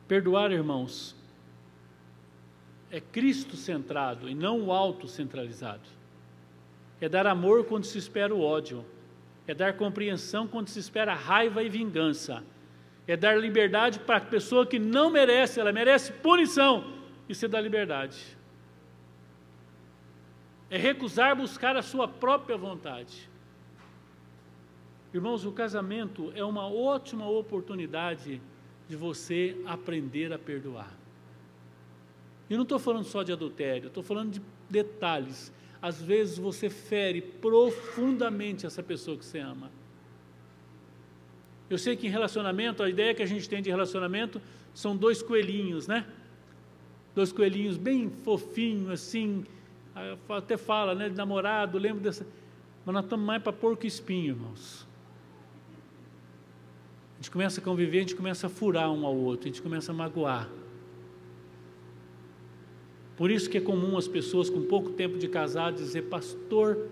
Perdoar, 0.08 0.52
irmãos, 0.52 1.16
é 2.92 3.00
Cristo 3.00 3.56
centrado 3.56 4.30
e 4.30 4.34
não 4.34 4.62
o 4.62 4.72
auto 4.72 5.08
centralizado. 5.08 5.88
É 7.00 7.08
dar 7.08 7.28
amor 7.28 7.66
quando 7.66 7.86
se 7.86 7.98
espera 7.98 8.34
o 8.34 8.42
ódio. 8.42 8.84
É 9.48 9.54
dar 9.54 9.78
compreensão 9.78 10.48
quando 10.48 10.68
se 10.68 10.80
espera 10.80 11.14
raiva 11.14 11.64
e 11.64 11.70
vingança. 11.70 12.44
É 13.08 13.16
dar 13.16 13.40
liberdade 13.40 14.00
para 14.00 14.18
a 14.18 14.22
pessoa 14.22 14.66
que 14.66 14.78
não 14.78 15.10
merece, 15.10 15.60
ela 15.60 15.72
merece 15.72 16.12
punição, 16.14 16.94
e 17.28 17.34
se 17.34 17.48
dá 17.48 17.60
liberdade. 17.60 18.38
É 20.70 20.78
recusar 20.78 21.36
buscar 21.36 21.76
a 21.76 21.82
sua 21.82 22.08
própria 22.08 22.56
vontade. 22.58 23.28
Irmãos, 25.12 25.44
o 25.44 25.52
casamento 25.52 26.32
é 26.36 26.44
uma 26.44 26.68
ótima 26.68 27.28
oportunidade 27.28 28.40
de 28.88 28.96
você 28.96 29.60
aprender 29.66 30.32
a 30.32 30.38
perdoar. 30.38 30.99
E 32.50 32.56
não 32.56 32.64
estou 32.64 32.80
falando 32.80 33.06
só 33.06 33.22
de 33.22 33.32
adultério, 33.32 33.88
estou 33.88 34.02
falando 34.02 34.32
de 34.32 34.42
detalhes. 34.70 35.54
Às 35.82 36.02
vezes 36.02 36.38
você 36.38 36.70
fere 36.70 37.22
profundamente 37.22 38.66
essa 38.66 38.82
pessoa 38.82 39.18
que 39.18 39.24
você 39.24 39.40
ama. 39.40 39.72
Eu 41.70 41.78
sei 41.78 41.96
que 41.96 42.08
em 42.08 42.10
relacionamento, 42.10 42.82
a 42.82 42.90
ideia 42.90 43.14
que 43.14 43.22
a 43.22 43.26
gente 43.26 43.48
tem 43.48 43.62
de 43.62 43.70
relacionamento 43.70 44.42
são 44.74 44.98
dois 44.98 45.22
coelhinhos, 45.22 45.88
né? 45.88 46.08
Dois 47.14 47.32
coelhinhos 47.32 47.78
bem 47.78 48.10
fofinhos, 48.10 48.90
assim. 48.90 49.46
Até 50.28 50.58
fala, 50.58 50.96
né? 50.96 51.10
De 51.10 51.16
namorado, 51.16 51.78
lembro 51.78 52.02
dessa. 52.02 52.26
Mas 52.86 52.94
nós 52.94 53.04
estamos 53.04 53.26
mais 53.26 53.44
para 53.44 53.54
porco 53.54 53.86
espinho, 53.86 54.30
irmãos. 54.30 54.88
A 57.14 57.22
gente 57.22 57.30
começa 57.30 57.62
a 57.62 57.64
conviver, 57.64 57.98
a 57.98 58.02
gente 58.02 58.16
começa 58.16 58.48
a 58.48 58.50
furar 58.50 58.92
um 58.92 59.06
ao 59.06 59.16
outro, 59.16 59.48
a 59.48 59.52
gente 59.52 59.62
começa 59.62 59.92
a 59.92 59.96
magoar. 59.96 60.50
Por 63.20 63.30
isso 63.30 63.50
que 63.50 63.58
é 63.58 63.62
comum 63.62 63.98
as 63.98 64.08
pessoas 64.08 64.50
com 64.50 64.62
pouco 64.62 64.92
tempo 64.92 65.18
de 65.18 65.28
casado 65.28 65.76
dizer, 65.76 66.04
pastor, 66.04 66.88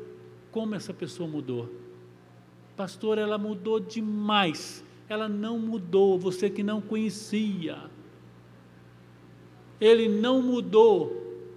como 0.51 0.75
essa 0.75 0.93
pessoa 0.93 1.25
mudou. 1.25 1.69
Pastor, 2.75 3.17
ela 3.17 3.37
mudou 3.37 3.79
demais. 3.79 4.83
Ela 5.07 5.29
não 5.29 5.57
mudou, 5.57 6.19
você 6.19 6.49
que 6.49 6.61
não 6.61 6.81
conhecia. 6.81 7.77
Ele 9.79 10.09
não 10.09 10.41
mudou. 10.41 11.47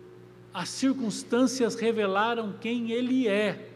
As 0.55 0.69
circunstâncias 0.69 1.75
revelaram 1.75 2.55
quem 2.61 2.93
ele 2.93 3.27
é. 3.27 3.71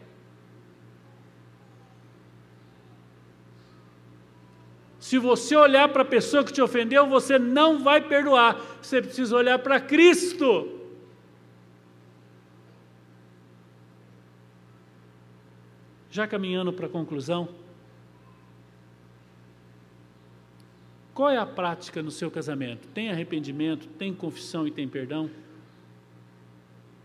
Se 4.97 5.17
você 5.17 5.57
olhar 5.57 5.89
para 5.89 6.03
a 6.03 6.05
pessoa 6.05 6.41
que 6.45 6.53
te 6.53 6.61
ofendeu, 6.61 7.05
você 7.05 7.37
não 7.37 7.83
vai 7.83 7.99
perdoar. 7.99 8.61
Você 8.81 9.01
precisa 9.01 9.35
olhar 9.35 9.59
para 9.59 9.77
Cristo. 9.77 10.74
Já 16.15 16.25
caminhando 16.25 16.71
para 16.71 16.85
a 16.85 16.89
conclusão, 16.89 17.49
qual 21.13 21.29
é 21.29 21.37
a 21.37 21.45
prática 21.45 22.01
no 22.01 22.09
seu 22.09 22.31
casamento? 22.31 22.87
Tem 22.93 23.11
arrependimento, 23.11 23.85
tem 23.85 24.13
confissão 24.13 24.65
e 24.65 24.71
tem 24.71 24.87
perdão? 24.87 25.29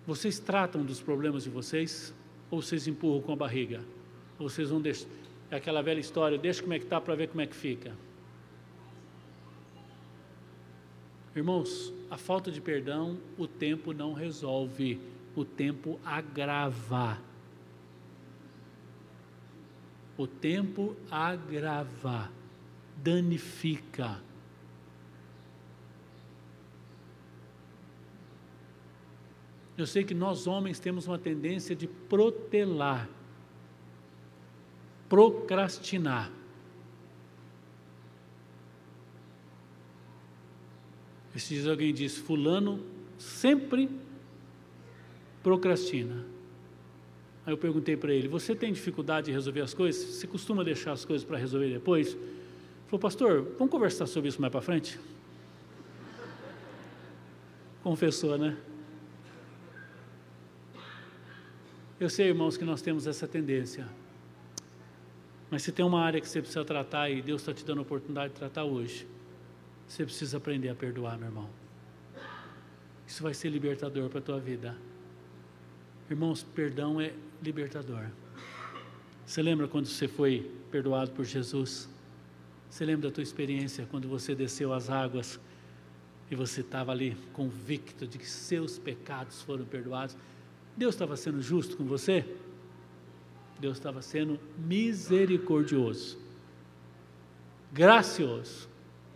Vocês 0.07 0.39
tratam 0.39 0.85
dos 0.85 1.01
problemas 1.01 1.43
de 1.43 1.51
vocês 1.51 2.15
ou 2.53 2.63
vocês 2.63 2.87
empurram 2.87 3.21
com 3.21 3.33
a 3.33 3.37
barriga? 3.37 3.81
Ou 4.39 4.49
vocês 4.49 4.71
vão 4.71 4.81
deixar 4.81 5.09
é 5.51 5.57
aquela 5.57 5.83
velha 5.83 5.99
história, 5.99 6.39
deixa 6.39 6.63
como 6.63 6.75
é 6.75 6.79
que 6.79 6.85
está 6.85 7.01
para 7.01 7.17
ver 7.17 7.27
como 7.27 7.41
é 7.41 7.49
que 7.49 7.57
fica. 7.57 7.93
Irmãos, 11.35 11.93
a 12.09 12.17
falta 12.17 12.49
de 12.53 12.61
perdão, 12.61 13.19
o 13.37 13.49
tempo 13.49 13.93
não 13.93 14.13
resolve, 14.13 15.01
o 15.35 15.45
tempo 15.45 15.99
agrava. 16.05 17.30
O 20.21 20.27
tempo 20.27 20.95
agrava, 21.11 22.31
danifica. 22.99 24.21
Eu 29.79 29.87
sei 29.87 30.05
que 30.05 30.13
nós 30.13 30.47
homens 30.47 30.79
temos 30.79 31.07
uma 31.07 31.19
tendência 31.19 31.75
de 31.75 31.87
protelar 31.87 33.09
procrastinar. 35.09 36.31
Esses 41.35 41.49
dias 41.49 41.67
alguém 41.67 41.95
disse: 41.95 42.21
Fulano 42.21 42.85
sempre 43.19 43.89
procrastina. 45.43 46.27
Aí 47.51 47.53
eu 47.53 47.59
perguntei 47.59 47.97
para 47.97 48.15
ele: 48.15 48.29
Você 48.29 48.55
tem 48.55 48.73
dificuldade 48.73 49.27
de 49.27 49.33
resolver 49.33 49.61
as 49.61 49.75
coisas? 49.75 50.01
Você 50.01 50.25
costuma 50.25 50.63
deixar 50.63 50.93
as 50.93 51.05
coisas 51.05 51.27
para 51.27 51.37
resolver 51.37 51.69
depois? 51.69 52.15
Ele 52.15 52.23
falou: 52.87 53.01
Pastor, 53.01 53.43
vamos 53.59 53.73
conversar 53.73 54.07
sobre 54.07 54.29
isso 54.29 54.41
mais 54.41 54.53
para 54.53 54.61
frente? 54.61 55.01
Confessou, 57.83 58.39
né? 58.39 58.57
Eu 61.99 62.09
sei, 62.09 62.29
irmãos, 62.29 62.57
que 62.57 62.65
nós 62.65 62.81
temos 62.81 63.09
essa 63.09 63.27
tendência. 63.27 63.89
Mas 65.51 65.65
se 65.65 65.73
tem 65.73 65.85
uma 65.85 66.01
área 66.01 66.21
que 66.21 66.29
você 66.29 66.41
precisa 66.41 66.65
tratar 66.65 67.11
e 67.11 67.21
Deus 67.21 67.43
está 67.43 67.53
te 67.53 67.65
dando 67.65 67.79
a 67.79 67.83
oportunidade 67.83 68.33
de 68.33 68.39
tratar 68.39 68.63
hoje, 68.63 69.09
você 69.89 70.05
precisa 70.05 70.37
aprender 70.37 70.69
a 70.69 70.75
perdoar, 70.77 71.19
meu 71.19 71.27
irmão. 71.27 71.51
Isso 73.09 73.25
vai 73.25 73.35
ser 73.35 73.49
libertador 73.49 74.09
para 74.09 74.21
a 74.21 74.23
tua 74.23 74.39
vida. 74.39 74.77
Irmãos, 76.11 76.43
perdão 76.43 77.01
é 77.01 77.13
libertador. 77.41 78.07
Você 79.25 79.41
lembra 79.41 79.69
quando 79.69 79.87
você 79.87 80.09
foi 80.09 80.51
perdoado 80.69 81.13
por 81.13 81.25
Jesus? 81.25 81.89
Você 82.69 82.85
lembra 82.85 83.09
da 83.09 83.15
tua 83.15 83.23
experiência 83.23 83.87
quando 83.89 84.09
você 84.09 84.35
desceu 84.35 84.73
as 84.73 84.91
águas 84.91 85.39
e 86.29 86.35
você 86.35 86.63
estava 86.63 86.91
ali 86.91 87.17
convicto 87.33 88.09
de 88.09 88.19
que 88.19 88.29
seus 88.29 88.77
pecados 88.77 89.41
foram 89.43 89.65
perdoados? 89.65 90.17
Deus 90.77 90.97
estava 90.97 91.17
sendo 91.17 91.41
justo 91.41 91.77
com 91.77 91.85
você? 91.85 92.25
Deus 93.61 93.77
estava 93.77 94.03
sendo 94.03 94.41
misericordioso, 94.59 96.19
gracioso. 97.73 98.70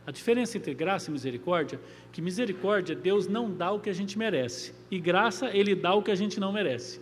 A 0.06 0.10
diferença 0.10 0.58
entre 0.58 0.74
graça 0.74 1.08
e 1.08 1.12
misericórdia, 1.12 1.80
que 2.12 2.20
misericórdia 2.20 2.94
Deus 2.94 3.26
não 3.26 3.50
dá 3.50 3.70
o 3.72 3.80
que 3.80 3.88
a 3.88 3.92
gente 3.92 4.18
merece, 4.18 4.74
e 4.90 4.98
graça 4.98 5.48
ele 5.56 5.74
dá 5.74 5.94
o 5.94 6.02
que 6.02 6.10
a 6.10 6.14
gente 6.14 6.38
não 6.38 6.52
merece. 6.52 7.00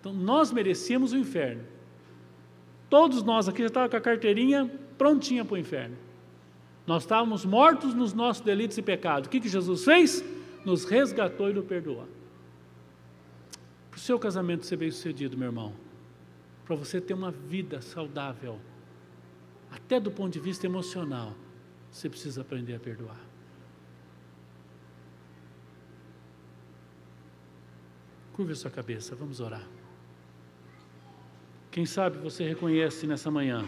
Então 0.00 0.12
nós 0.12 0.52
merecíamos 0.52 1.12
o 1.12 1.16
inferno. 1.16 1.64
Todos 2.90 3.22
nós 3.22 3.48
aqui 3.48 3.60
já 3.60 3.66
estávamos 3.66 3.90
com 3.90 3.96
a 3.96 4.00
carteirinha 4.00 4.70
prontinha 4.96 5.44
para 5.44 5.54
o 5.54 5.58
inferno. 5.58 5.96
Nós 6.86 7.02
estávamos 7.02 7.44
mortos 7.44 7.94
nos 7.94 8.12
nossos 8.12 8.42
delitos 8.42 8.78
e 8.78 8.82
pecados. 8.82 9.26
O 9.26 9.30
que, 9.30 9.40
que 9.40 9.48
Jesus 9.48 9.84
fez? 9.84 10.24
Nos 10.64 10.84
resgatou 10.84 11.50
e 11.50 11.52
nos 11.52 11.66
perdoou. 11.66 12.06
Para 13.90 13.96
o 13.96 14.00
seu 14.00 14.18
casamento 14.18 14.64
ser 14.64 14.76
bem 14.76 14.90
sucedido, 14.90 15.36
meu 15.36 15.48
irmão, 15.48 15.72
para 16.64 16.76
você 16.76 17.00
ter 17.00 17.14
uma 17.14 17.30
vida 17.30 17.80
saudável, 17.80 18.58
até 19.70 20.00
do 20.00 20.10
ponto 20.10 20.32
de 20.32 20.40
vista 20.40 20.66
emocional, 20.66 21.34
você 21.90 22.08
precisa 22.08 22.42
aprender 22.42 22.74
a 22.74 22.80
perdoar. 22.80 23.20
Curva 28.34 28.54
sua 28.54 28.70
cabeça, 28.70 29.16
vamos 29.16 29.40
orar. 29.40 29.66
Quem 31.70 31.84
sabe 31.84 32.18
você 32.18 32.46
reconhece 32.46 33.06
nessa 33.06 33.30
manhã 33.30 33.64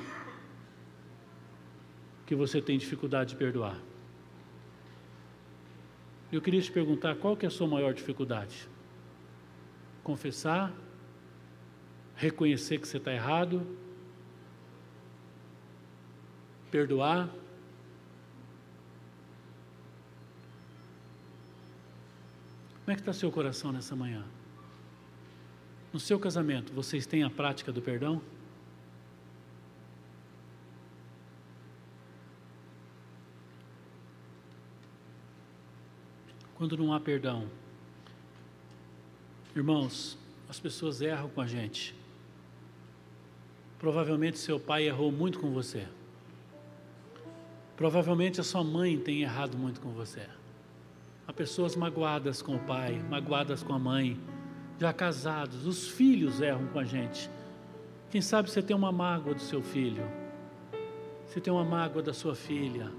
que 2.27 2.35
você 2.35 2.63
tem 2.63 2.79
dificuldade 2.79 3.31
de 3.31 3.37
perdoar. 3.37 3.77
Eu 6.31 6.41
queria 6.41 6.63
te 6.63 6.71
perguntar 6.71 7.17
qual 7.17 7.37
que 7.37 7.45
é 7.45 7.49
a 7.49 7.51
sua 7.51 7.67
maior 7.67 7.93
dificuldade? 7.93 8.69
Confessar 10.05 10.73
reconhecer 12.21 12.79
que 12.79 12.87
você 12.87 12.99
está 12.99 13.11
errado, 13.15 13.67
perdoar. 16.71 17.31
Como 22.85 22.93
é 22.93 22.95
que 22.95 23.03
está 23.03 23.13
seu 23.13 23.31
coração 23.31 23.73
nessa 23.73 23.95
manhã? 23.95 24.25
No 25.93 25.99
seu 25.99 26.19
casamento, 26.19 26.73
vocês 26.73 27.07
têm 27.07 27.23
a 27.23 27.31
prática 27.31 27.73
do 27.73 27.83
perdão? 27.83 28.23
Quando 36.55 36.77
não 36.77 36.93
há 36.93 37.01
perdão, 37.01 37.49
irmãos, 39.57 40.19
as 40.49 40.61
pessoas 40.61 41.01
erram 41.01 41.29
com 41.29 41.41
a 41.41 41.47
gente. 41.47 41.95
Provavelmente 43.79 44.39
seu 44.39 44.61
pai 44.61 44.87
errou 44.87 45.11
muito 45.11 45.41
com 45.41 45.51
você. 45.53 45.89
Provavelmente 47.77 48.41
a 48.41 48.45
sua 48.45 48.63
mãe 48.63 48.99
tem 48.99 49.23
errado 49.23 49.57
muito 49.57 49.81
com 49.81 49.91
você. 49.91 50.29
Há 51.31 51.33
pessoas 51.33 51.77
magoadas 51.77 52.43
com 52.43 52.57
o 52.57 52.59
pai, 52.59 53.01
magoadas 53.09 53.63
com 53.63 53.73
a 53.73 53.79
mãe, 53.79 54.19
já 54.81 54.93
casados, 54.93 55.65
os 55.65 55.87
filhos 55.87 56.41
erram 56.41 56.67
com 56.67 56.81
a 56.81 56.85
gente. 56.85 57.31
Quem 58.11 58.21
sabe 58.21 58.51
você 58.51 58.61
tem 58.61 58.75
uma 58.75 58.91
mágoa 58.91 59.33
do 59.33 59.41
seu 59.41 59.63
filho, 59.63 60.03
você 61.25 61.41
tem 61.41 61.53
uma 61.53 61.65
mágoa 61.65 62.03
da 62.03 62.13
sua 62.13 62.35
filha, 62.35 62.91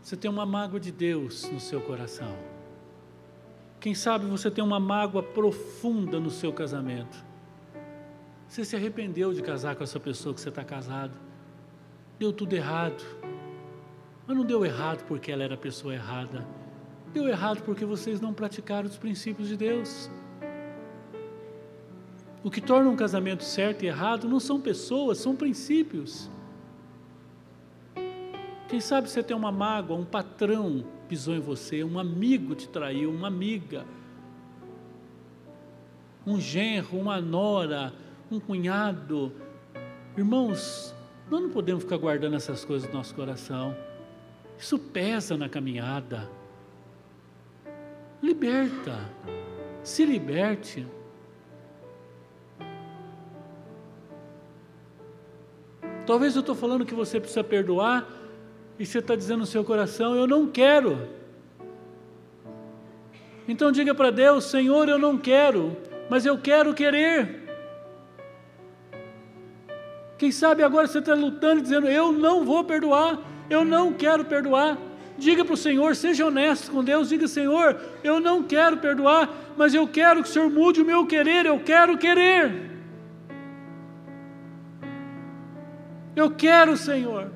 você 0.00 0.16
tem 0.16 0.30
uma 0.30 0.46
mágoa 0.46 0.80
de 0.80 0.90
Deus 0.90 1.46
no 1.50 1.60
seu 1.60 1.82
coração. 1.82 2.34
Quem 3.78 3.94
sabe 3.94 4.24
você 4.24 4.50
tem 4.50 4.64
uma 4.64 4.80
mágoa 4.80 5.22
profunda 5.22 6.18
no 6.18 6.30
seu 6.30 6.50
casamento. 6.50 7.22
Você 8.48 8.64
se 8.64 8.74
arrependeu 8.74 9.34
de 9.34 9.42
casar 9.42 9.76
com 9.76 9.84
essa 9.84 10.00
pessoa 10.00 10.34
que 10.34 10.40
você 10.40 10.48
está 10.48 10.64
casado. 10.64 11.12
Deu 12.18 12.32
tudo 12.32 12.54
errado. 12.54 13.04
Mas 14.26 14.34
não 14.34 14.46
deu 14.46 14.64
errado 14.64 15.04
porque 15.04 15.30
ela 15.30 15.42
era 15.42 15.56
a 15.56 15.58
pessoa 15.58 15.92
errada. 15.92 16.63
Deu 17.14 17.28
errado 17.28 17.62
porque 17.62 17.84
vocês 17.84 18.20
não 18.20 18.34
praticaram 18.34 18.88
os 18.88 18.96
princípios 18.96 19.46
de 19.46 19.56
Deus. 19.56 20.10
O 22.42 22.50
que 22.50 22.60
torna 22.60 22.90
um 22.90 22.96
casamento 22.96 23.44
certo 23.44 23.84
e 23.84 23.86
errado 23.86 24.28
não 24.28 24.40
são 24.40 24.60
pessoas, 24.60 25.18
são 25.18 25.36
princípios. 25.36 26.28
Quem 28.68 28.80
sabe 28.80 29.08
você 29.08 29.22
tem 29.22 29.36
uma 29.36 29.52
mágoa, 29.52 29.96
um 29.96 30.04
patrão 30.04 30.84
pisou 31.08 31.36
em 31.36 31.40
você, 31.40 31.84
um 31.84 32.00
amigo 32.00 32.56
te 32.56 32.68
traiu, 32.68 33.12
uma 33.12 33.28
amiga, 33.28 33.86
um 36.26 36.40
genro, 36.40 36.98
uma 36.98 37.20
nora, 37.20 37.92
um 38.28 38.40
cunhado. 38.40 39.32
Irmãos, 40.16 40.92
nós 41.30 41.40
não 41.40 41.50
podemos 41.50 41.84
ficar 41.84 41.96
guardando 41.96 42.34
essas 42.34 42.64
coisas 42.64 42.88
no 42.88 42.96
nosso 42.96 43.14
coração. 43.14 43.76
Isso 44.58 44.80
pesa 44.80 45.36
na 45.36 45.48
caminhada. 45.48 46.28
Liberta. 48.24 48.96
Se 49.82 50.02
liberte. 50.06 50.86
Talvez 56.06 56.34
eu 56.34 56.40
estou 56.40 56.54
falando 56.54 56.86
que 56.86 56.94
você 56.94 57.20
precisa 57.20 57.44
perdoar 57.44 58.08
e 58.78 58.86
você 58.86 59.00
está 59.00 59.14
dizendo 59.14 59.40
no 59.40 59.46
seu 59.46 59.62
coração: 59.62 60.16
Eu 60.16 60.26
não 60.26 60.46
quero. 60.46 61.06
Então 63.46 63.70
diga 63.70 63.94
para 63.94 64.10
Deus: 64.10 64.44
Senhor, 64.44 64.88
eu 64.88 64.98
não 64.98 65.18
quero, 65.18 65.76
mas 66.08 66.24
eu 66.24 66.38
quero 66.38 66.72
querer. 66.72 67.42
Quem 70.16 70.32
sabe 70.32 70.62
agora 70.62 70.86
você 70.86 71.00
está 71.00 71.12
lutando 71.12 71.60
dizendo: 71.60 71.88
Eu 71.88 72.10
não 72.10 72.42
vou 72.42 72.64
perdoar, 72.64 73.20
eu 73.50 73.66
não 73.66 73.92
quero 73.92 74.24
perdoar. 74.24 74.78
Diga 75.16 75.44
para 75.44 75.54
o 75.54 75.56
Senhor, 75.56 75.94
seja 75.94 76.26
honesto 76.26 76.72
com 76.72 76.82
Deus, 76.82 77.08
diga: 77.08 77.28
Senhor, 77.28 77.80
eu 78.02 78.18
não 78.18 78.42
quero 78.42 78.78
perdoar, 78.78 79.28
mas 79.56 79.72
eu 79.74 79.86
quero 79.86 80.22
que 80.22 80.28
o 80.28 80.32
Senhor 80.32 80.50
mude 80.50 80.80
o 80.80 80.84
meu 80.84 81.06
querer, 81.06 81.46
eu 81.46 81.60
quero 81.60 81.96
querer. 81.96 82.72
Eu 86.16 86.30
quero, 86.30 86.76
Senhor. 86.76 87.30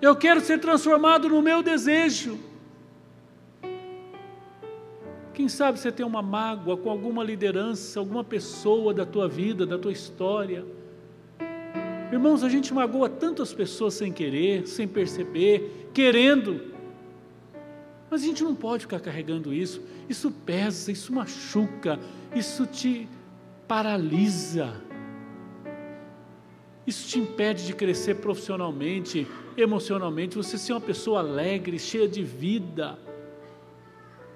Eu 0.00 0.16
quero 0.16 0.40
ser 0.40 0.58
transformado 0.58 1.28
no 1.28 1.42
meu 1.42 1.62
desejo. 1.62 2.38
Quem 5.34 5.48
sabe 5.48 5.78
você 5.78 5.92
tem 5.92 6.04
uma 6.04 6.22
mágoa 6.22 6.76
com 6.76 6.90
alguma 6.90 7.22
liderança, 7.24 7.98
alguma 7.98 8.24
pessoa 8.24 8.92
da 8.92 9.06
tua 9.06 9.28
vida, 9.28 9.66
da 9.66 9.78
tua 9.78 9.92
história. 9.92 10.64
Irmãos, 12.12 12.42
a 12.42 12.48
gente 12.48 12.74
magoa 12.74 13.08
tantas 13.08 13.52
pessoas 13.52 13.94
sem 13.94 14.12
querer, 14.12 14.66
sem 14.66 14.88
perceber, 14.88 15.90
querendo. 15.94 16.72
Mas 18.10 18.22
a 18.22 18.26
gente 18.26 18.42
não 18.42 18.54
pode 18.54 18.82
ficar 18.82 18.98
carregando 18.98 19.54
isso. 19.54 19.80
Isso 20.08 20.30
pesa, 20.30 20.90
isso 20.90 21.12
machuca, 21.12 22.00
isso 22.34 22.66
te 22.66 23.08
paralisa. 23.68 24.74
Isso 26.84 27.06
te 27.06 27.20
impede 27.20 27.64
de 27.64 27.72
crescer 27.72 28.16
profissionalmente, 28.16 29.24
emocionalmente, 29.56 30.36
você 30.36 30.58
ser 30.58 30.72
uma 30.72 30.80
pessoa 30.80 31.20
alegre, 31.20 31.78
cheia 31.78 32.08
de 32.08 32.24
vida. 32.24 32.98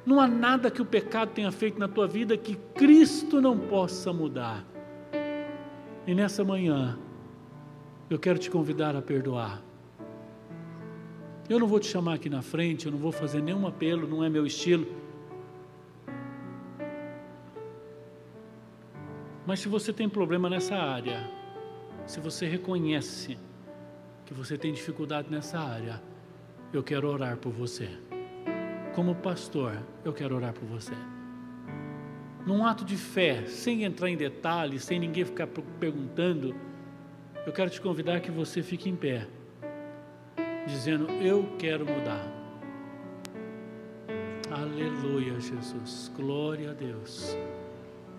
Não 0.07 0.21
há 0.21 0.29
nada 0.29 0.71
que 0.71 0.81
o 0.81 0.85
pecado 0.85 1.31
tenha 1.31 1.51
feito 1.51 1.81
na 1.81 1.89
tua 1.89 2.07
vida 2.07 2.37
que 2.37 2.55
Cristo 2.75 3.41
não 3.41 3.59
possa 3.59 4.13
mudar. 4.13 4.65
E 6.07 6.15
nessa 6.15 6.45
manhã, 6.45 6.97
eu 8.11 8.19
quero 8.19 8.39
te 8.39 8.51
convidar 8.51 8.95
a 8.95 9.03
perdoar. 9.03 9.63
Eu 11.49 11.59
não 11.59 11.67
vou 11.67 11.79
te 11.79 11.87
chamar 11.87 12.15
aqui 12.15 12.29
na 12.29 12.43
frente, 12.43 12.87
eu 12.87 12.93
não 12.93 12.99
vou 12.99 13.13
fazer 13.13 13.43
nenhum 13.43 13.67
apelo, 13.67 14.07
não 14.07 14.23
é 14.23 14.29
meu 14.29 14.47
estilo. 14.47 14.87
Mas 19.47 19.61
se 19.61 19.69
você 19.69 19.93
tem 19.93 20.09
problema 20.09 20.49
nessa 20.49 20.75
área, 20.75 21.31
se 22.07 22.19
você 22.19 22.47
reconhece 22.47 23.39
que 24.25 24.33
você 24.33 24.57
tem 24.57 24.73
dificuldade 24.73 25.31
nessa 25.31 25.59
área, 25.59 26.03
eu 26.73 26.83
quero 26.83 27.09
orar 27.09 27.37
por 27.37 27.53
você. 27.53 27.89
Como 28.95 29.15
pastor, 29.15 29.77
eu 30.05 30.13
quero 30.13 30.35
orar 30.35 30.55
por 30.55 30.65
você. 30.65 30.95
Num 32.47 32.65
ato 32.65 32.85
de 32.85 32.97
fé, 32.97 33.45
sem 33.47 33.85
entrar 33.85 34.09
em 34.09 34.17
detalhes, 34.17 34.85
sem 34.85 34.99
ninguém 34.99 35.25
ficar 35.25 35.47
perguntando, 35.79 36.55
eu 37.47 37.53
quero 37.53 37.71
te 37.71 37.81
convidar 37.81 38.21
que 38.21 38.31
você 38.31 38.63
fique 38.63 38.89
em 38.89 38.97
pé, 38.97 39.27
dizendo: 40.67 41.11
Eu 41.23 41.47
quero 41.59 41.85
mudar. 41.85 42.27
Aleluia, 44.51 45.39
Jesus. 45.41 46.11
Glória 46.17 46.71
a 46.71 46.75
Deus. 46.75 47.37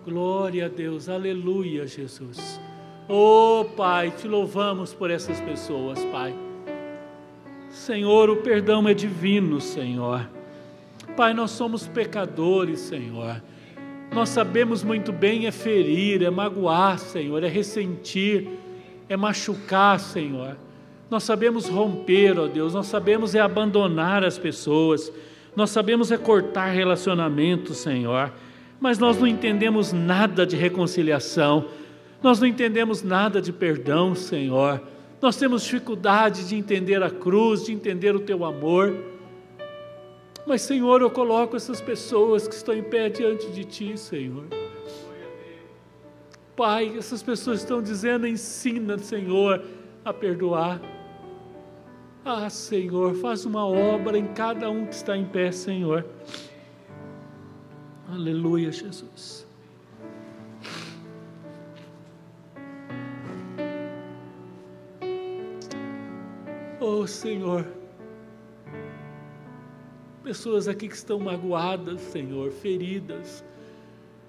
Glória 0.04 0.66
a 0.66 0.68
Deus. 0.68 1.08
Aleluia, 1.08 1.86
Jesus. 1.86 2.60
Oh, 3.08 3.64
Pai, 3.76 4.10
te 4.10 4.28
louvamos 4.28 4.92
por 4.92 5.10
essas 5.10 5.40
pessoas, 5.40 6.04
Pai. 6.06 6.34
Senhor, 7.70 8.30
o 8.30 8.36
perdão 8.36 8.86
é 8.88 8.94
divino, 8.94 9.60
Senhor. 9.60 10.28
Pai, 11.16 11.32
nós 11.32 11.50
somos 11.50 11.88
pecadores, 11.88 12.80
Senhor. 12.80 13.42
Nós 14.12 14.28
sabemos 14.28 14.82
muito 14.82 15.12
bem 15.12 15.46
é 15.46 15.52
ferir, 15.52 16.22
é 16.22 16.30
magoar, 16.30 16.98
Senhor, 16.98 17.42
é 17.42 17.48
ressentir, 17.48 18.48
é 19.08 19.16
machucar, 19.16 19.98
Senhor. 20.00 20.56
Nós 21.10 21.22
sabemos 21.22 21.68
romper, 21.68 22.38
ó 22.38 22.46
Deus, 22.46 22.74
nós 22.74 22.86
sabemos 22.86 23.34
é 23.34 23.40
abandonar 23.40 24.24
as 24.24 24.38
pessoas, 24.38 25.12
nós 25.54 25.70
sabemos 25.70 26.10
é 26.10 26.18
cortar 26.18 26.66
relacionamentos, 26.66 27.78
Senhor, 27.78 28.32
mas 28.80 28.98
nós 28.98 29.18
não 29.18 29.26
entendemos 29.26 29.92
nada 29.92 30.44
de 30.44 30.56
reconciliação. 30.56 31.66
Nós 32.22 32.40
não 32.40 32.46
entendemos 32.46 33.02
nada 33.02 33.40
de 33.40 33.52
perdão, 33.52 34.14
Senhor. 34.14 34.82
Nós 35.20 35.36
temos 35.36 35.62
dificuldade 35.62 36.48
de 36.48 36.56
entender 36.56 37.02
a 37.02 37.10
cruz, 37.10 37.64
de 37.64 37.72
entender 37.72 38.14
o 38.14 38.20
teu 38.20 38.44
amor. 38.44 38.94
Mas, 40.46 40.62
Senhor, 40.62 41.00
eu 41.00 41.10
coloco 41.10 41.56
essas 41.56 41.80
pessoas 41.80 42.46
que 42.46 42.54
estão 42.54 42.74
em 42.74 42.82
pé 42.82 43.08
diante 43.08 43.50
de 43.50 43.64
ti, 43.64 43.96
Senhor. 43.96 44.65
Pai, 46.56 46.96
essas 46.96 47.22
pessoas 47.22 47.60
estão 47.60 47.82
dizendo: 47.82 48.26
ensina, 48.26 48.98
Senhor, 48.98 49.62
a 50.04 50.12
perdoar. 50.12 50.80
Ah, 52.24 52.48
Senhor, 52.48 53.14
faz 53.14 53.44
uma 53.44 53.66
obra 53.66 54.18
em 54.18 54.26
cada 54.28 54.70
um 54.70 54.86
que 54.86 54.94
está 54.94 55.16
em 55.16 55.26
pé, 55.26 55.52
Senhor. 55.52 56.04
Aleluia, 58.08 58.72
Jesus. 58.72 59.46
Oh 66.80 67.06
Senhor, 67.06 67.66
pessoas 70.22 70.68
aqui 70.68 70.88
que 70.88 70.94
estão 70.94 71.18
magoadas, 71.18 72.00
Senhor, 72.00 72.50
feridas, 72.50 73.44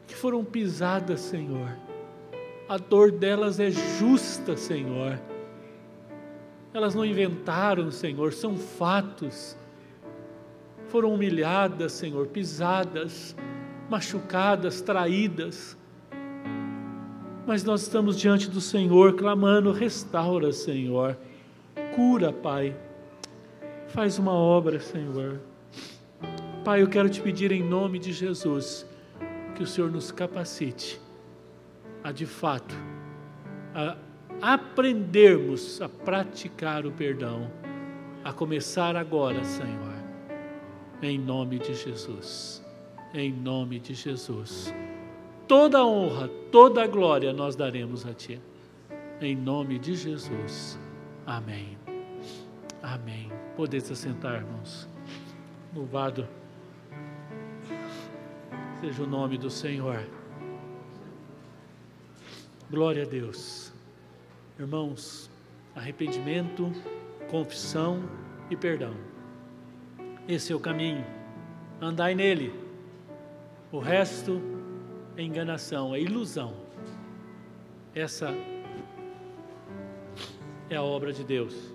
que 0.07 0.15
foram 0.15 0.43
pisadas, 0.43 1.21
Senhor. 1.21 1.87
A 2.67 2.77
dor 2.77 3.12
delas 3.12 3.60
é 3.60 3.71
justa, 3.71 4.58
Senhor. 4.58 5.19
Elas 6.73 6.93
não 6.93 7.06
inventaram, 7.06 7.89
Senhor, 7.91 8.34
são 8.34 8.58
fatos. 8.58 9.58
Foram 10.88 11.13
humilhadas, 11.13 11.93
Senhor, 11.93 12.27
pisadas, 12.27 13.36
machucadas, 13.89 14.82
traídas. 14.82 15.77
Mas 17.45 17.63
nós 17.63 17.84
estamos 17.84 18.19
diante 18.19 18.49
do 18.49 18.60
Senhor 18.60 19.15
clamando: 19.15 19.71
restaura, 19.71 20.51
Senhor 20.51 21.17
cura, 21.97 22.32
Pai. 22.32 22.75
Faz 23.88 24.19
uma 24.19 24.32
obra, 24.32 24.80
Senhor. 24.80 25.41
Pai, 26.63 26.84
eu 26.84 26.88
quero 26.88 27.10
te 27.10 27.19
pedir 27.19 27.51
em 27.51 27.63
nome 27.63 27.97
de 27.97 28.13
Jesus 28.13 28.86
que 29.56 29.63
o 29.63 29.65
Senhor 29.65 29.89
nos 29.89 30.12
capacite 30.12 31.06
a 32.07 32.11
de 32.13 32.25
fato 32.25 32.73
a 33.75 33.97
aprendermos 34.53 35.81
a 35.81 35.89
praticar 35.89 36.85
o 36.85 36.91
perdão, 36.91 37.51
a 38.23 38.31
começar 38.31 38.95
agora, 38.95 39.43
Senhor. 39.43 39.93
Em 41.01 41.19
nome 41.19 41.59
de 41.59 41.75
Jesus. 41.75 42.65
Em 43.13 43.33
nome 43.33 43.79
de 43.79 43.93
Jesus. 43.93 44.73
Toda 45.49 45.85
honra, 45.85 46.29
toda 46.49 46.87
glória 46.87 47.33
nós 47.33 47.57
daremos 47.57 48.05
a 48.05 48.13
Ti. 48.13 48.39
Em 49.19 49.35
nome 49.35 49.77
de 49.77 49.93
Jesus. 49.93 50.79
Amém. 51.25 51.77
Amém. 52.81 53.29
Podeis 53.57 53.91
assentar, 53.91 54.35
irmãos. 54.35 54.87
Louvado 55.75 56.25
seja 58.79 59.03
o 59.03 59.07
nome 59.07 59.37
do 59.37 59.49
Senhor. 59.49 60.08
Glória 62.69 63.03
a 63.03 63.05
Deus. 63.05 63.71
Irmãos, 64.59 65.29
arrependimento, 65.73 66.69
confissão 67.31 68.03
e 68.49 68.57
perdão. 68.57 68.93
Esse 70.27 70.51
é 70.51 70.55
o 70.55 70.59
caminho. 70.59 71.05
Andai 71.79 72.13
nele. 72.13 72.53
O 73.71 73.79
resto 73.79 74.41
é 75.15 75.21
enganação, 75.23 75.95
é 75.95 76.01
ilusão. 76.01 76.53
Essa 77.95 78.35
é 80.69 80.75
a 80.75 80.83
obra 80.83 81.13
de 81.13 81.23
Deus 81.23 81.73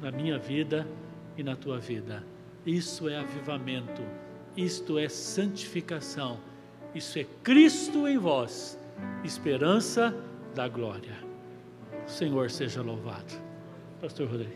na 0.00 0.10
minha 0.10 0.38
vida 0.38 0.88
e 1.36 1.42
na 1.42 1.54
tua 1.54 1.78
vida. 1.78 2.24
Isso 2.64 3.10
é 3.10 3.18
avivamento, 3.18 4.00
isto 4.56 4.98
é 4.98 5.06
santificação, 5.06 6.40
isso 6.94 7.18
é 7.18 7.24
Cristo 7.42 8.08
em 8.08 8.16
vós, 8.16 8.78
esperança 9.24 10.14
da 10.54 10.68
glória. 10.68 11.16
O 12.06 12.08
Senhor 12.08 12.50
seja 12.50 12.82
louvado. 12.82 13.32
Pastor 14.00 14.28
Rodrigo. 14.28 14.52